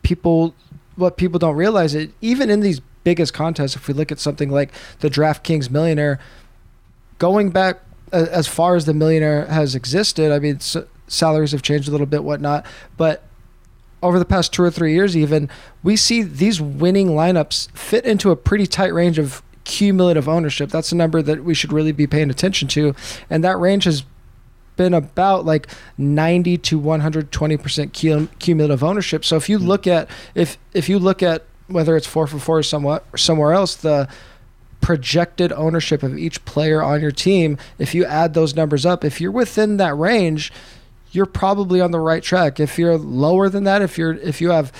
[0.01, 0.55] people
[0.95, 4.51] what people don't realize it even in these biggest contests, if we look at something
[4.51, 6.19] like the DraftKings Millionaire,
[7.19, 7.79] going back
[8.11, 10.59] as far as the Millionaire has existed, I mean,
[11.07, 12.65] salaries have changed a little bit, whatnot,
[12.97, 13.23] but
[14.03, 15.49] over the past two or three years, even,
[15.83, 20.69] we see these winning lineups fit into a pretty tight range of cumulative ownership.
[20.69, 22.93] That's a number that we should really be paying attention to.
[23.29, 24.03] And that range has
[24.75, 25.67] been about like
[25.97, 29.23] 90 to 120% cumulative ownership.
[29.23, 29.65] So if you hmm.
[29.65, 33.17] look at if if you look at whether it's four for four or somewhat or
[33.17, 34.09] somewhere else, the
[34.81, 39.19] projected ownership of each player on your team, if you add those numbers up, if
[39.19, 40.51] you're within that range,
[41.11, 42.59] you're probably on the right track.
[42.59, 44.71] If you're lower than that, if you're if you have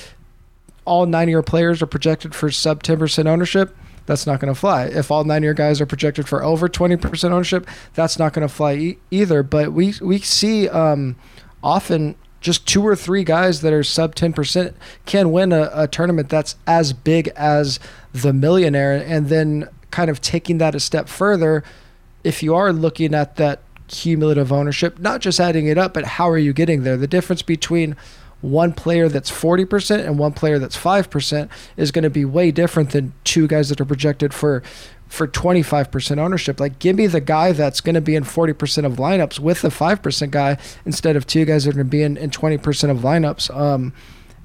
[0.86, 4.60] all nine of your players are projected for sub 10% ownership, that's not going to
[4.60, 4.86] fly.
[4.86, 8.48] If all nine of your guys are projected for over 20% ownership, that's not going
[8.48, 9.44] to fly e- either.
[9.44, 11.18] But we we see um,
[11.62, 14.74] often just two or three guys that are sub 10%
[15.06, 17.80] can win a, a, tournament that's as big as
[18.14, 18.94] the millionaire.
[18.94, 21.64] And then kind of taking that a step further,
[22.24, 26.30] if you are looking at that cumulative ownership, not just adding it up, but how
[26.30, 26.98] are you getting there?
[26.98, 27.96] The difference between
[28.42, 32.92] one player that's 40% and one player that's 5% is going to be way different
[32.92, 34.64] than two guys that are projected for
[35.08, 36.60] for 25% ownership.
[36.60, 39.70] Like, give me the guy that's going to be in 40% of lineups with the
[39.70, 42.98] 5% guy instead of two guys that are going to be in, in 20% of
[42.98, 43.56] lineups.
[43.56, 43.94] Um,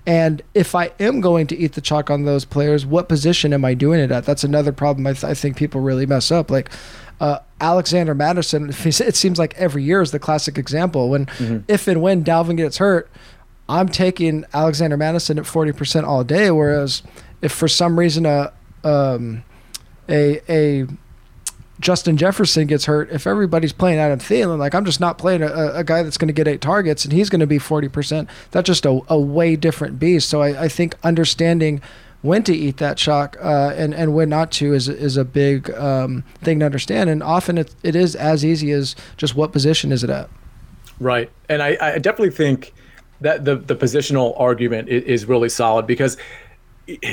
[0.07, 3.65] and if I am going to eat the chalk on those players, what position am
[3.65, 4.25] I doing it at?
[4.25, 6.51] That's another problem I, th- I think people really mess up.
[6.51, 6.71] Like,
[7.21, 11.09] uh, Alexander Mattison, it seems like every year is the classic example.
[11.09, 11.59] When, mm-hmm.
[11.69, 13.11] if and when Dalvin gets hurt,
[13.69, 16.51] I'm taking Alexander Mattison at 40% all day.
[16.51, 17.03] Whereas
[17.41, 18.53] if for some reason a,
[18.85, 19.45] um,
[20.09, 20.87] a a
[21.81, 25.73] Justin Jefferson gets hurt, if everybody's playing Adam Thielen, like I'm just not playing a,
[25.75, 28.67] a guy that's going to get eight targets and he's going to be 40%, that's
[28.67, 30.29] just a, a way different beast.
[30.29, 31.83] So I, I think understanding
[32.23, 35.71] when to eat that chalk uh, and, and when not to is, is a big
[35.73, 37.11] um, thing to understand.
[37.11, 40.31] And often it, it is as easy as just what position is it at.
[41.01, 41.31] Right.
[41.49, 42.73] And I, I definitely think
[43.23, 46.17] that the, the positional argument is, is really solid because–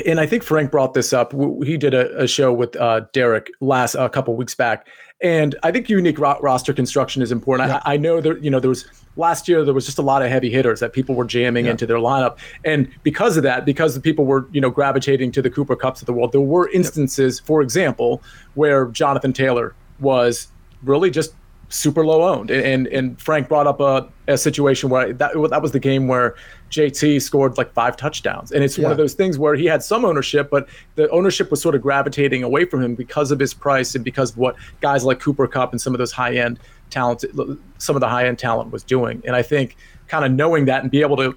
[0.06, 1.32] and I think Frank brought this up.
[1.64, 4.88] He did a, a show with uh, Derek last a couple weeks back,
[5.20, 7.68] and I think unique ro- roster construction is important.
[7.68, 7.80] Yeah.
[7.84, 10.22] I, I, know that you know there was last year there was just a lot
[10.22, 11.72] of heavy hitters that people were jamming yeah.
[11.72, 15.42] into their lineup, and because of that, because the people were you know gravitating to
[15.42, 18.22] the Cooper Kupps of the world, there were instances, for example,
[18.54, 20.48] where Jonathan Taylor was
[20.82, 21.34] really just
[21.70, 22.50] super low owned.
[22.50, 26.34] And and Frank brought up a, a situation where that that was the game where
[26.70, 28.52] JT scored like five touchdowns.
[28.52, 28.84] And it's yeah.
[28.84, 31.82] one of those things where he had some ownership, but the ownership was sort of
[31.82, 35.46] gravitating away from him because of his price and because of what guys like Cooper
[35.46, 36.58] Kupp and some of those high end
[36.90, 37.24] talent,
[37.78, 39.22] some of the high end talent was doing.
[39.24, 39.76] And I think
[40.08, 41.36] kind of knowing that and be able to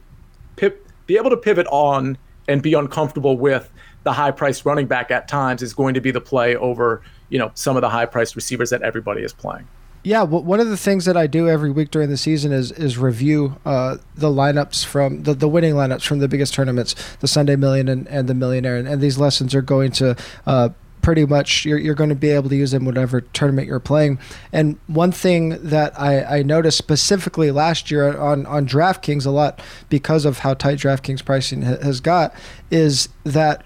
[0.55, 2.17] pip, be able to pivot on
[2.47, 3.71] and be uncomfortable with
[4.03, 7.39] the high priced running back at times is going to be the play over, you
[7.39, 9.67] know, some of the high priced receivers that everybody is playing.
[10.03, 12.71] Yeah, well, one of the things that I do every week during the season is
[12.73, 17.27] is review uh, the lineups from the, the winning lineups from the biggest tournaments, the
[17.27, 20.15] Sunday Million and, and the Millionaire, and, and these lessons are going to.
[20.45, 20.69] Uh,
[21.01, 24.17] pretty much you're, you're going to be able to use them whatever tournament you're playing
[24.53, 29.61] and one thing that I, I noticed specifically last year on, on DraftKings a lot
[29.89, 32.33] because of how tight DraftKings pricing ha- has got
[32.71, 33.65] is that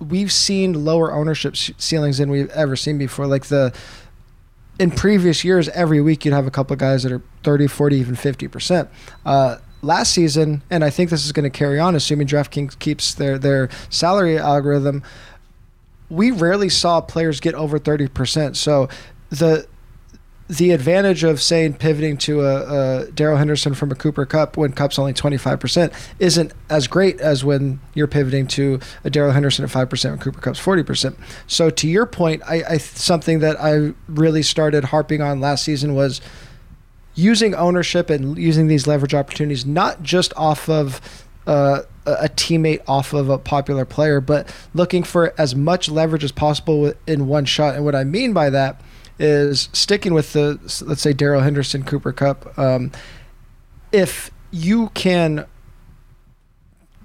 [0.00, 3.26] we've seen lower ownership ceilings than we've ever seen before.
[3.26, 3.74] Like the
[4.78, 7.96] in previous years, every week you'd have a couple of guys that are 30, 40,
[7.96, 8.88] even 50%.
[9.24, 13.14] Uh, last season, and I think this is going to carry on, assuming DraftKings keeps
[13.14, 15.02] their, their salary algorithm,
[16.08, 18.56] we rarely saw players get over 30%.
[18.56, 18.88] So
[19.30, 19.66] the
[20.48, 24.72] the advantage of saying pivoting to a, a Darrell Henderson from a Cooper Kupp when
[24.72, 29.70] Kupp's only 25% isn't as great as when you're pivoting to a Darrell Henderson at
[29.70, 31.16] 5% when Cooper Kupp's 40%.
[31.46, 35.94] So to your point, I, I something that I really started harping on last season
[35.94, 36.22] was
[37.14, 43.12] using ownership and using these leverage opportunities not just off of uh, a teammate off
[43.12, 47.74] of a popular player, but looking for as much leverage as possible in one shot.
[47.74, 48.80] And what I mean by that
[49.18, 52.58] is sticking with the let's say Darrell Henderson, Cooper Kupp.
[52.58, 52.92] Um,
[53.92, 55.46] if you can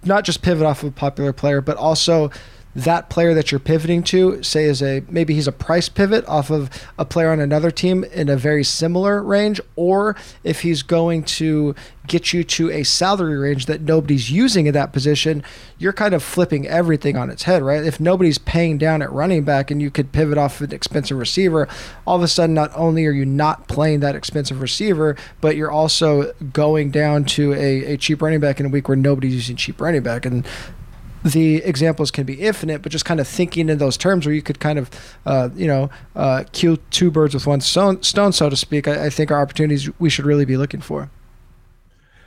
[0.06, 2.30] not just pivot off of a popular player, but also
[2.76, 6.50] that player that you're pivoting to, say, is a maybe he's a price pivot off
[6.50, 11.24] of a player on another team in a very similar range, or if he's going
[11.24, 11.76] to
[12.08, 15.44] get you to a salary range that nobody's using in that position,
[15.78, 17.86] you're kind of flipping everything on its head, right?
[17.86, 21.68] If nobody's paying down at running back and you could pivot off an expensive receiver,
[22.06, 25.72] all of a sudden, not only are you not playing that expensive receiver, but you're
[25.72, 29.56] also going down to a, a cheap running back in a week where nobody's using
[29.56, 30.26] cheap running back.
[30.26, 30.46] And
[31.24, 34.42] the examples can be infinite, but just kind of thinking in those terms where you
[34.42, 34.90] could kind of,
[35.26, 39.06] uh, you know, uh, kill two birds with one stone, stone so to speak, I,
[39.06, 41.10] I, think are opportunities we should really be looking for.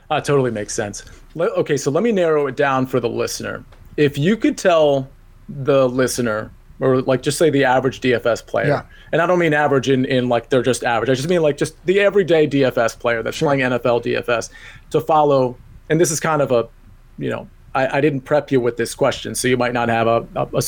[0.09, 1.03] Uh, totally makes sense.
[1.37, 3.63] okay, so let me narrow it down for the listener.
[3.97, 5.09] If you could tell
[5.49, 8.81] the listener, or like just say the average DFS player, yeah.
[9.11, 11.57] and I don't mean average in, in like they're just average, I just mean like
[11.57, 13.49] just the everyday DFS player that's sure.
[13.49, 14.49] playing NFL DFS
[14.91, 15.57] to follow,
[15.89, 16.69] and this is kind of a,
[17.17, 20.07] you know, I, I, didn't prep you with this question, so you might not have
[20.07, 20.63] a, a,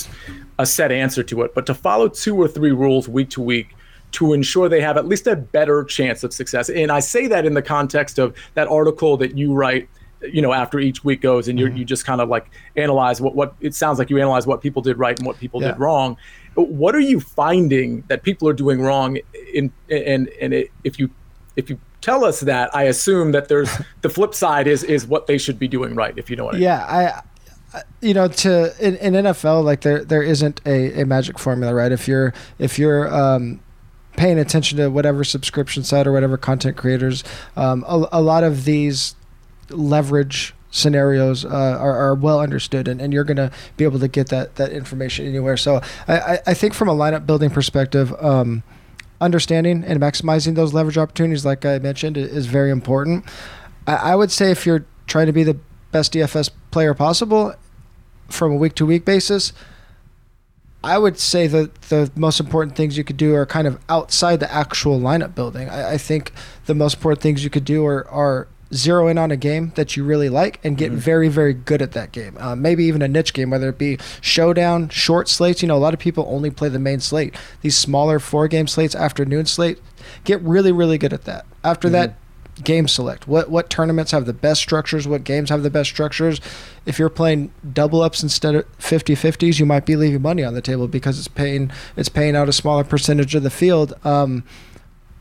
[0.59, 1.55] a set answer to it.
[1.55, 3.75] But to follow two or three rules week to week
[4.11, 6.69] to ensure they have at least a better chance of success.
[6.69, 9.87] And I say that in the context of that article that you write
[10.21, 11.77] you know after each week goes and you mm-hmm.
[11.77, 14.81] you just kind of like analyze what what it sounds like you analyze what people
[14.81, 15.69] did right and what people yeah.
[15.69, 16.17] did wrong
[16.55, 19.17] what are you finding that people are doing wrong
[19.53, 21.09] in and and it, if you
[21.59, 23.69] if you tell us that, I assume that there's
[24.01, 26.17] the flip side is is what they should be doing right.
[26.17, 26.63] If you know what I mean.
[26.63, 27.21] Yeah, I
[28.01, 31.91] you know to in, in, NFL like there there isn't a, a magic formula right
[31.91, 33.59] if you're if you're um,
[34.17, 37.23] paying attention to whatever subscription site or whatever content creators
[37.55, 39.15] um, a, a, lot of these
[39.69, 44.07] leverage scenarios uh, are, are, well understood and, and you're going to be able to
[44.07, 48.63] get that that information anywhere so I, I think from a lineup building perspective um,
[49.21, 53.25] understanding and maximizing those leverage opportunities, like I mentioned, is very important.
[53.88, 55.58] I, would say if you're trying to be the
[55.91, 57.55] best DFS player possible
[58.27, 59.51] from a week to week basis,
[60.84, 64.39] I would say that the most important things you could do are kind of outside
[64.39, 65.69] the actual lineup building.
[65.69, 66.32] I, I think
[66.67, 69.97] the most important things you could do are, are zero in on a game that
[69.97, 70.99] you really like and get mm-hmm.
[70.99, 72.38] very, very good at that game.
[72.39, 75.62] Uh, maybe even a niche game, whether it be showdown, short slates.
[75.62, 77.36] You know, a lot of people only play the main slate.
[77.62, 79.79] These smaller four game slates, afternoon slate,
[80.23, 81.45] get really, really good at that.
[81.63, 81.93] After mm-hmm.
[81.93, 82.15] that,
[82.63, 83.27] game select.
[83.27, 85.08] What what tournaments have the best structures?
[85.08, 86.41] What games have the best structures?
[86.86, 90.62] If you're playing double ups instead of 50-50s, you might be leaving money on the
[90.62, 93.93] table because it's paying it's paying out a smaller percentage of the field.
[94.03, 94.43] Um,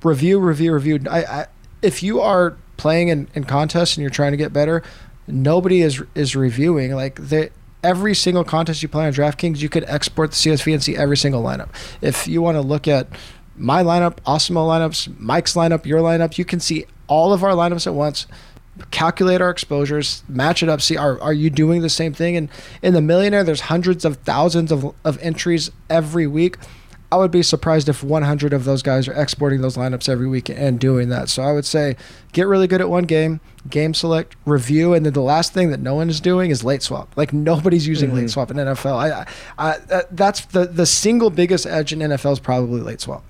[0.03, 1.01] review, review, review.
[1.09, 1.47] I, I
[1.81, 4.83] if you are playing in, in contests and you're trying to get better,
[5.27, 6.93] nobody is is reviewing.
[6.93, 7.51] Like the
[7.85, 11.17] every single contest you play on DraftKings, you could export the CSV and see every
[11.17, 11.69] single lineup.
[12.01, 13.09] If you want to look at
[13.57, 17.87] my lineup, Awesemo lineups, Mike's lineup, your lineup, you can see all of our lineups
[17.87, 18.27] at once.
[18.93, 22.37] Calculate our exposures, match it up, see are, are you doing the same thing?
[22.37, 22.49] And
[22.81, 26.57] in the millionaire, there's hundreds of thousands of, of entries every week.
[27.11, 30.51] I would be surprised if 100 of those guys are exporting those lineups every week
[30.51, 31.31] and doing that.
[31.31, 31.97] So I would say
[32.33, 33.41] get really good at one game,
[33.71, 36.83] game select, review, and then the last thing that no one is doing is late
[36.83, 37.11] swap.
[37.17, 38.19] Like nobody's using mm-hmm.
[38.19, 38.97] late swap in NFL.
[38.97, 39.27] I,
[39.59, 43.25] I, I, that's the the single biggest edge in NFL is probably late swap.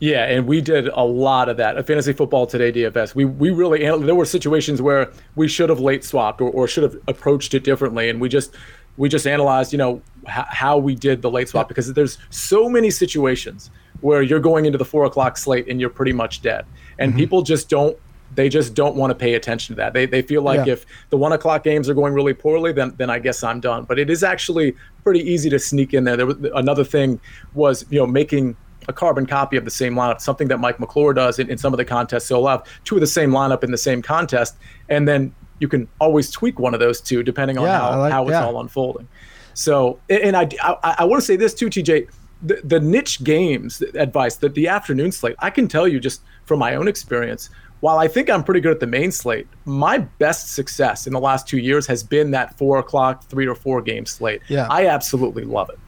[0.00, 1.76] Yeah, and we did a lot of that.
[1.76, 3.14] A fantasy football today DFS.
[3.14, 6.84] We we really there were situations where we should have late swapped or, or should
[6.84, 8.54] have approached it differently, and we just
[8.98, 12.68] we just analyzed, you know, h- how we did the late swap because there's so
[12.68, 16.66] many situations where you're going into the four o'clock slate and you're pretty much dead,
[16.98, 17.18] and mm-hmm.
[17.18, 17.96] people just don't
[18.34, 19.94] they just don't want to pay attention to that.
[19.94, 20.74] They, they feel like yeah.
[20.74, 23.84] if the one o'clock games are going really poorly, then then I guess I'm done.
[23.84, 26.16] But it is actually pretty easy to sneak in there.
[26.16, 27.20] There was another thing
[27.54, 31.12] was you know making a carbon copy of the same lineup, something that Mike McClure
[31.12, 32.26] does in, in some of the contests.
[32.26, 34.56] So he'll have two of the same lineup in the same contest,
[34.88, 38.12] and then you can always tweak one of those two depending on yeah, how, like,
[38.12, 38.44] how it's yeah.
[38.44, 39.08] all unfolding.
[39.54, 42.08] So, and I, I, I want to say this too, TJ.
[42.40, 46.60] The, the niche games advice, that the afternoon slate, I can tell you just from
[46.60, 47.50] my own experience,
[47.80, 51.20] while I think I'm pretty good at the main slate, my best success in the
[51.20, 54.42] last two years has been that four o'clock, three or four game slate.
[54.48, 54.66] Yeah.
[54.70, 55.78] I absolutely love it.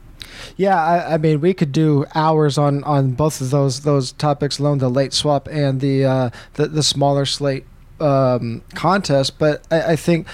[0.55, 4.59] Yeah, I, I, mean, we could do hours on, on both of those those topics
[4.59, 7.65] alone, the late swap and the uh, the, the smaller slate
[8.01, 9.37] um, contest.
[9.37, 10.27] But I, I think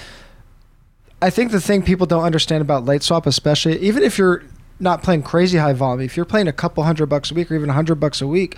[1.20, 4.44] I think the thing people don't understand about late swap, especially even if you're
[4.80, 7.56] not playing crazy high volume, if you're playing a couple hundred bucks a week or
[7.56, 8.56] even a hundred bucks a week,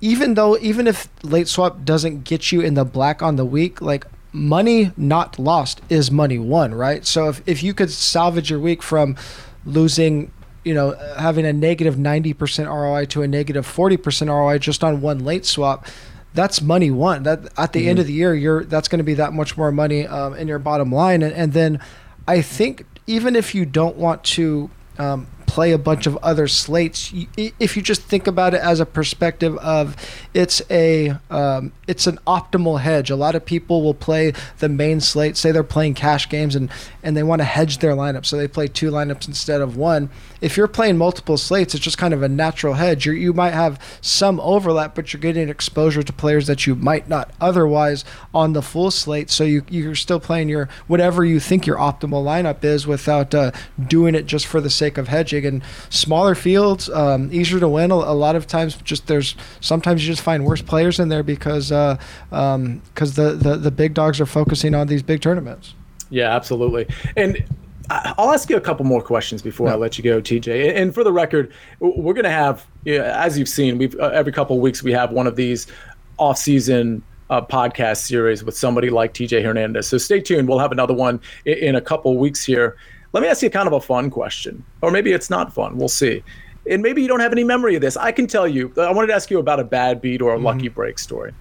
[0.00, 3.80] even though even if late swap doesn't get you in the black on the week,
[3.80, 7.04] like money not lost is money won, right?
[7.04, 9.16] So if, if you could salvage your week from
[9.64, 10.30] losing,
[10.64, 15.24] you know, having a negative 90% ROI to a negative 40% ROI just on one
[15.24, 15.86] late swap,
[16.34, 17.24] that's money won.
[17.24, 17.88] That at the mm-hmm.
[17.88, 20.48] end of the year, you're that's going to be that much more money um, in
[20.48, 21.22] your bottom line.
[21.22, 21.80] And, and, then
[22.28, 27.12] I think even if you don't want to um, play a bunch of other slates.
[27.36, 29.96] If you just think about it as a perspective of
[30.32, 33.10] it's a um, it's an optimal hedge.
[33.10, 35.36] A lot of people will play the main slate.
[35.36, 36.70] Say they're playing cash games and
[37.02, 40.08] and they want to hedge their lineup, so they play two lineups instead of one.
[40.40, 43.06] If you're playing multiple slates, it's just kind of a natural hedge.
[43.06, 47.08] you you might have some overlap, but you're getting exposure to players that you might
[47.08, 49.30] not otherwise on the full slate.
[49.30, 53.52] So you you're still playing your whatever you think your optimal lineup is without uh,
[53.86, 57.90] doing it just for the sake of hedging and smaller fields, um, easier to win.
[57.90, 61.22] A, a, lot of times, just there's sometimes you just find worse players in there
[61.22, 65.74] because because uh, um, the, the the big dogs are focusing on these big tournaments.
[66.10, 66.88] Yeah, absolutely.
[67.16, 67.44] And
[67.90, 70.76] I'll ask you a couple more questions before I let you go, TJ.
[70.76, 74.54] And for the record, we're going to have, as you've seen, we've uh, every couple
[74.54, 75.66] of weeks we have one of these
[76.16, 79.88] off-season uh, podcast series with somebody like TJ Hernandez.
[79.88, 80.48] So stay tuned.
[80.48, 82.76] We'll have another one in, in a couple weeks here.
[83.12, 85.76] Let me ask you kind of a fun question, or maybe it's not fun.
[85.76, 86.22] We'll see.
[86.70, 87.96] And maybe you don't have any memory of this.
[87.96, 88.72] I can tell you.
[88.76, 90.46] I wanted to ask you about a bad beat or a mm-hmm.
[90.46, 91.32] lucky break story.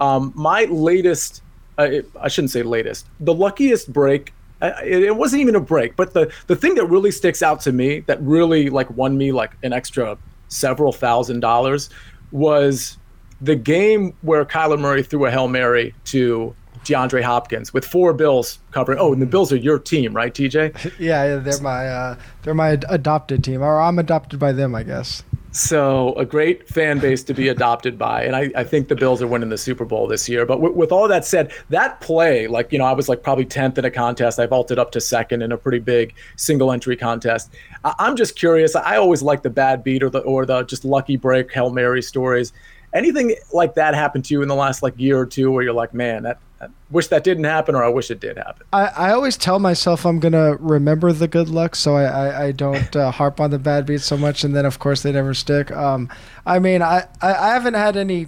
[0.00, 1.42] Um, my latest,
[1.76, 1.88] uh,
[2.18, 4.32] I shouldn't say latest, the luckiest break.
[4.60, 7.72] It, it wasn't even a break, but the the thing that really sticks out to
[7.72, 11.90] me, that really like won me like an extra several thousand dollars,
[12.32, 12.98] was
[13.40, 16.54] the game where Kyler Murray threw a hail mary to
[16.84, 18.98] DeAndre Hopkins with four Bills covering.
[18.98, 20.92] Oh, and the Bills are your team, right, TJ?
[20.98, 25.22] yeah, they're my uh, they're my adopted team, or I'm adopted by them, I guess.
[25.58, 29.20] So a great fan base to be adopted by, and I, I think the Bills
[29.20, 30.46] are winning the Super Bowl this year.
[30.46, 33.44] But w- with all that said, that play, like you know, I was like probably
[33.44, 34.38] tenth in a contest.
[34.38, 37.52] I vaulted up to second in a pretty big single entry contest.
[37.82, 38.76] I- I'm just curious.
[38.76, 42.02] I always like the bad beat or the or the just lucky break hail mary
[42.02, 42.52] stories
[42.92, 45.72] anything like that happened to you in the last like year or two where you're
[45.72, 48.66] like man that I wish that didn't happen, or I wish it did happen.
[48.72, 52.52] I, I always tell myself I'm gonna remember the good luck, so I I, I
[52.52, 55.34] don't uh, harp on the bad beats so much, and then of course they never
[55.34, 55.70] stick.
[55.70, 56.08] Um,
[56.44, 58.26] I mean, I, I, I haven't had any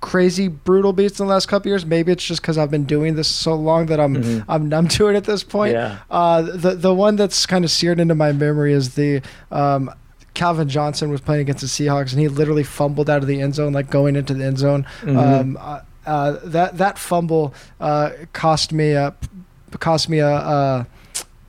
[0.00, 1.84] crazy brutal beats in the last couple years.
[1.84, 4.50] Maybe it's just because I've been doing this so long that I'm mm-hmm.
[4.50, 5.74] I'm numb to it at this point.
[5.74, 5.98] Yeah.
[6.10, 9.92] Uh, the the one that's kind of seared into my memory is the um,
[10.38, 13.56] Calvin Johnson was playing against the Seahawks and he literally fumbled out of the end
[13.56, 14.86] zone, like going into the end zone.
[15.00, 15.18] Mm-hmm.
[15.18, 19.14] Um, uh, that that fumble uh, cost me a
[19.80, 20.86] cost me a, a,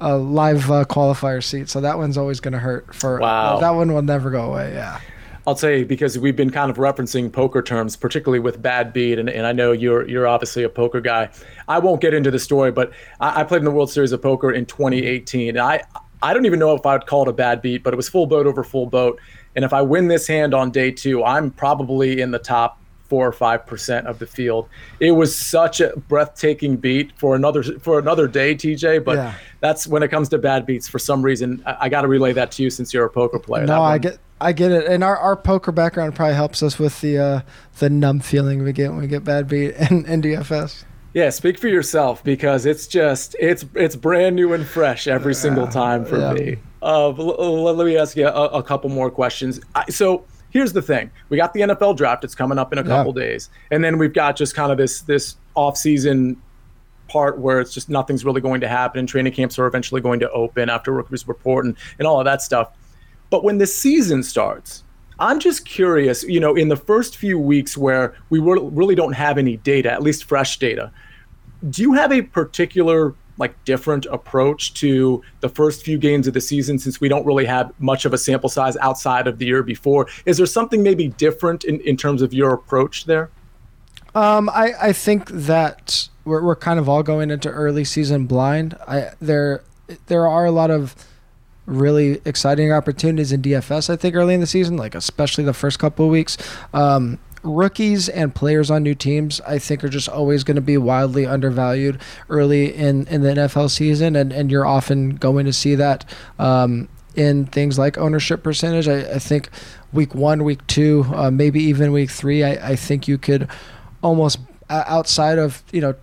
[0.01, 1.69] a live uh, qualifier seat.
[1.69, 2.93] So that one's always going to hurt.
[2.95, 4.73] For wow, that one will never go away.
[4.73, 4.99] Yeah.
[5.45, 9.19] I'll tell you because we've been kind of referencing poker terms, particularly with bad beat,
[9.19, 11.29] and, and I know you're you're obviously a poker guy.
[11.67, 14.21] I won't get into the story, but I, I played in the World Series of
[14.21, 15.83] Poker in 2018, and I
[16.21, 18.09] I don't even know if I would call it a bad beat, but it was
[18.09, 19.19] full boat over full boat.
[19.55, 23.27] And if I win this hand on day two, I'm probably in the top four
[23.27, 24.69] or five percent of the field.
[24.99, 29.03] It was such a breathtaking beat for another for another day, TJ.
[29.03, 29.33] But yeah.
[29.59, 30.87] that's when it comes to bad beats.
[30.87, 33.39] For some reason, I, I got to relay that to you since you're a poker
[33.39, 33.65] player.
[33.65, 34.19] No, I get.
[34.41, 37.41] I get it, and our, our poker background probably helps us with the uh,
[37.79, 40.85] the numb feeling we get when we get bad beat in, in DFS.
[41.13, 45.67] Yeah, speak for yourself because it's just it's it's brand new and fresh every single
[45.67, 46.33] time for yeah.
[46.33, 46.57] me.
[46.81, 49.59] Uh, let me ask you a, a couple more questions.
[49.89, 53.17] so here's the thing: we got the NFL draft; it's coming up in a couple
[53.17, 53.25] yeah.
[53.25, 56.39] days, and then we've got just kind of this this off season
[57.07, 60.19] part where it's just nothing's really going to happen, and training camps are eventually going
[60.19, 62.71] to open after rookies report and and all of that stuff.
[63.31, 64.83] But when the season starts,
[65.19, 69.37] I'm just curious, you know, in the first few weeks where we really don't have
[69.37, 70.91] any data, at least fresh data,
[71.69, 76.41] do you have a particular like different approach to the first few games of the
[76.41, 79.63] season since we don't really have much of a sample size outside of the year
[79.63, 80.07] before?
[80.25, 83.29] Is there something maybe different in, in terms of your approach there?
[84.13, 88.75] Um, I, I think that we're, we're kind of all going into early season blind.
[88.87, 89.63] I there
[90.07, 90.95] there are a lot of
[91.69, 93.89] really exciting opportunities in DFS.
[93.89, 96.37] I think early in the season, like especially the first couple of weeks.
[96.73, 100.77] Um, rookies and players on new teams, I think, are just always going to be
[100.77, 101.99] wildly undervalued
[102.29, 106.05] early in, in the NFL season, and, and you're often going to see that
[106.37, 108.87] um, in things like ownership percentage.
[108.87, 109.49] I, I think
[109.93, 113.47] week one, week two, uh, maybe even week three, I, I think you could
[114.01, 114.39] almost
[114.69, 115.95] uh, outside of you know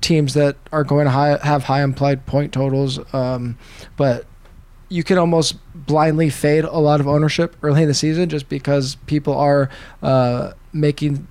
[0.00, 3.58] teams that are going to high, have high implied point totals, um,
[3.96, 4.26] but
[4.90, 8.96] you can almost blindly fade a lot of ownership early in the season just because
[9.06, 9.70] people are
[10.02, 11.26] uh, making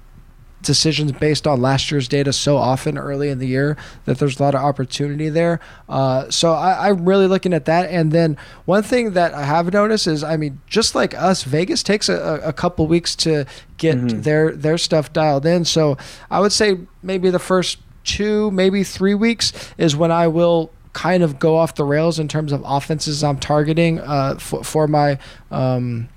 [0.61, 4.43] decisions based on last year's data so often early in the year that there's a
[4.43, 5.59] lot of opportunity there.
[5.87, 7.89] Uh, so I, am really looking at that.
[7.89, 11.83] And then one thing that I have noticed is, I mean, just like us, Vegas
[11.83, 13.45] takes a, a couple weeks to
[13.77, 14.21] get mm-hmm.
[14.21, 15.65] their their stuff dialed in.
[15.65, 15.97] So
[16.29, 21.23] I would say maybe the first two, maybe three weeks is when I will kind
[21.23, 25.19] of go off the rails in terms of offenses I'm targeting uh, for, for my.
[25.51, 26.09] Um,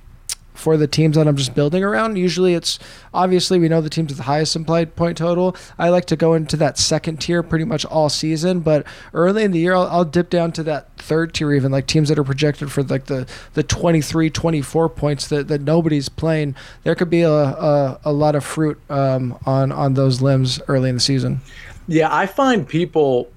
[0.54, 2.16] for the teams that I'm just building around.
[2.16, 2.78] Usually it's
[3.12, 5.56] obviously we know the teams with the highest implied point total.
[5.78, 9.50] I like to go into that second tier pretty much all season, but early in
[9.50, 12.24] the year I'll, I'll dip down to that third tier even like teams that are
[12.24, 16.54] projected for like the the 23 24 points that, that nobody's playing.
[16.84, 20.90] There could be a, a, a lot of fruit um, on on those limbs early
[20.90, 21.40] in the season.
[21.88, 23.31] Yeah, I find people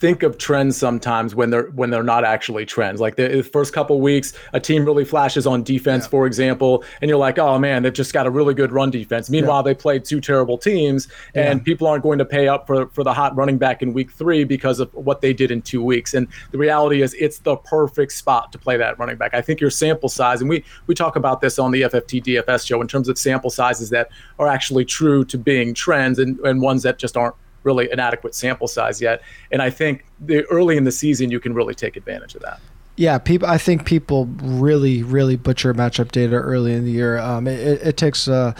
[0.00, 3.00] think of trends sometimes when they're when they're not actually trends.
[3.00, 6.10] Like the, first couple weeks, a team really flashes on defense, yeah.
[6.10, 9.28] for example, and you're like, oh man, they've just got a really good run defense.
[9.28, 9.62] Meanwhile, yeah.
[9.62, 11.64] they played two terrible teams, and yeah.
[11.64, 14.44] people aren't going to pay up for for the hot running back in week three
[14.44, 16.14] because of what they did in two weeks.
[16.14, 19.34] And the reality is, it's the perfect spot to play that running back.
[19.34, 22.66] I think your sample size, and we we talk about this on the FFT DFS
[22.66, 26.62] show in terms of sample sizes that are actually true to being trends and, and
[26.62, 29.22] ones that just aren't really an adequate sample size yet.
[29.50, 32.60] And I think the, early in the season, you can really take advantage of that.
[32.96, 33.48] Yeah, people.
[33.48, 37.18] I think people really, really butcher matchup data early in the year.
[37.18, 38.52] Um, it, it, it takes uh,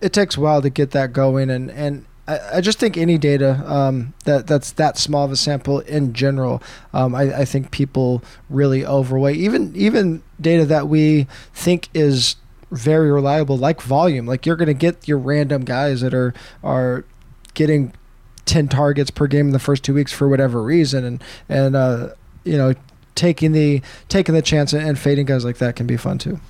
[0.00, 3.18] it takes a while to get that going, and and I, I just think any
[3.18, 7.70] data um, that that's that small of a sample in general, um, I, I think
[7.70, 9.36] people really overweight.
[9.36, 12.36] Even even data that we think is
[12.70, 14.26] very reliable, like volume.
[14.26, 16.34] Like you're going to get your random guys that are
[16.64, 17.04] are
[17.54, 17.92] getting
[18.46, 22.08] 10 targets per game in the first two weeks for whatever reason and and uh,
[22.44, 22.74] you know
[23.14, 26.40] taking the taking the chance and fading guys like that can be fun too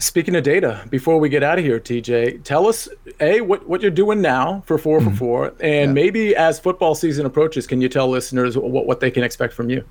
[0.00, 3.82] Speaking of data, before we get out of here, TJ, tell us a what, what
[3.82, 5.10] you're doing now for 4 mm-hmm.
[5.10, 5.92] for four, and yeah.
[5.92, 9.70] maybe as football season approaches, can you tell listeners what, what they can expect from
[9.70, 9.84] you?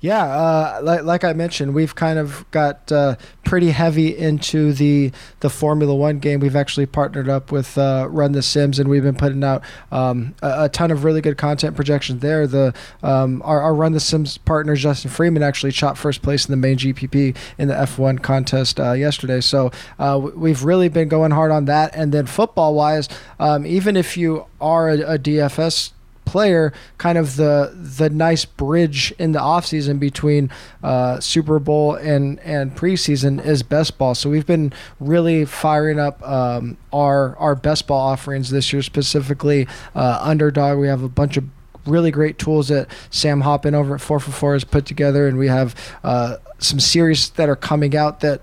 [0.00, 5.12] Yeah, uh, like, like I mentioned, we've kind of got uh, pretty heavy into the
[5.40, 6.40] the Formula One game.
[6.40, 10.34] We've actually partnered up with uh, Run the Sims, and we've been putting out um,
[10.42, 12.46] a, a, ton of really good content projections there.
[12.46, 16.50] The um, our, our, Run the Sims partner Justin Freeman actually shot first place in
[16.50, 19.40] the main GPP in the F1 contest uh, yesterday.
[19.40, 21.94] So uh, we've really been going hard on that.
[21.94, 23.08] And then football wise,
[23.38, 25.92] um, even if you are a, a DFS
[26.34, 30.50] player kind of the the nice bridge in the offseason between
[30.82, 34.16] uh, Super Bowl and and preseason is best ball.
[34.16, 39.68] So we've been really firing up um, our our best ball offerings this year, specifically
[39.94, 40.80] uh, underdog.
[40.80, 41.44] We have a bunch of
[41.86, 45.38] really great tools that Sam Hoppen over at 4 for 4 has put together, and
[45.38, 48.40] we have uh, some series that are coming out that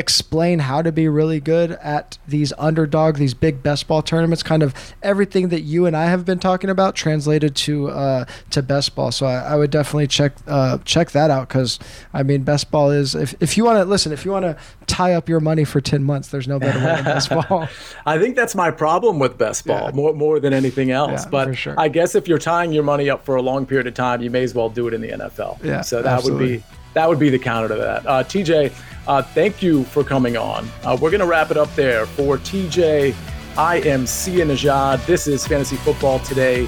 [0.00, 4.42] explain how to be really good at these underdog, these big best ball tournaments.
[4.42, 8.62] Kind of everything that you and I have been talking about translated to uh, to
[8.62, 9.12] best ball.
[9.12, 11.78] So I, I would definitely check uh, check that out because
[12.14, 14.56] I mean best ball is if, if you want to listen if you want to
[14.86, 17.68] tie up your money for ten months, there's no better way than best ball.
[18.06, 19.94] I think that's my problem with best ball yeah.
[19.94, 21.24] more more than anything else.
[21.24, 21.74] Yeah, but sure.
[21.76, 24.30] I guess if you're tying your money up for a long period of time, you
[24.30, 25.62] may as well do it in the NFL.
[25.62, 26.52] Yeah, so that absolutely.
[26.52, 28.06] would be that would be the counter to that.
[28.06, 28.72] Uh, TJ,
[29.06, 30.68] uh, thank you for coming on.
[30.84, 32.06] Uh, we're going to wrap it up there.
[32.06, 33.14] For TJ,
[33.56, 35.04] I am Sia Nejad.
[35.06, 36.66] This is Fantasy Football Today,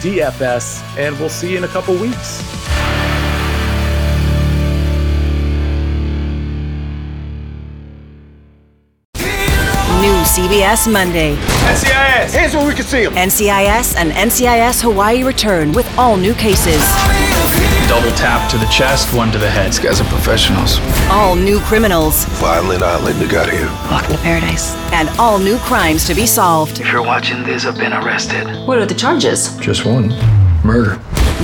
[0.00, 2.42] DFS, and we'll see you in a couple weeks.
[10.00, 11.34] New CBS Monday.
[11.36, 13.14] NCIS, hands where we can see them.
[13.14, 17.33] NCIS and NCIS Hawaii return with all new cases.
[17.94, 19.68] Double tap to the chest, one to the head.
[19.68, 20.80] These guys are professionals.
[21.12, 22.24] All new criminals.
[22.40, 23.68] Violent island they got here.
[23.88, 24.74] Welcome to paradise.
[24.92, 26.80] And all new crimes to be solved.
[26.80, 28.48] If you're watching this, I've been arrested.
[28.66, 29.56] What are the charges?
[29.58, 30.08] Just one.
[30.64, 30.96] Murder.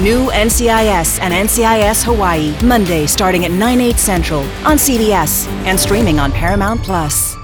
[0.03, 6.19] New NCIS and NCIS Hawaii, Monday starting at 9, 8 central on CBS and streaming
[6.19, 7.37] on Paramount Plus.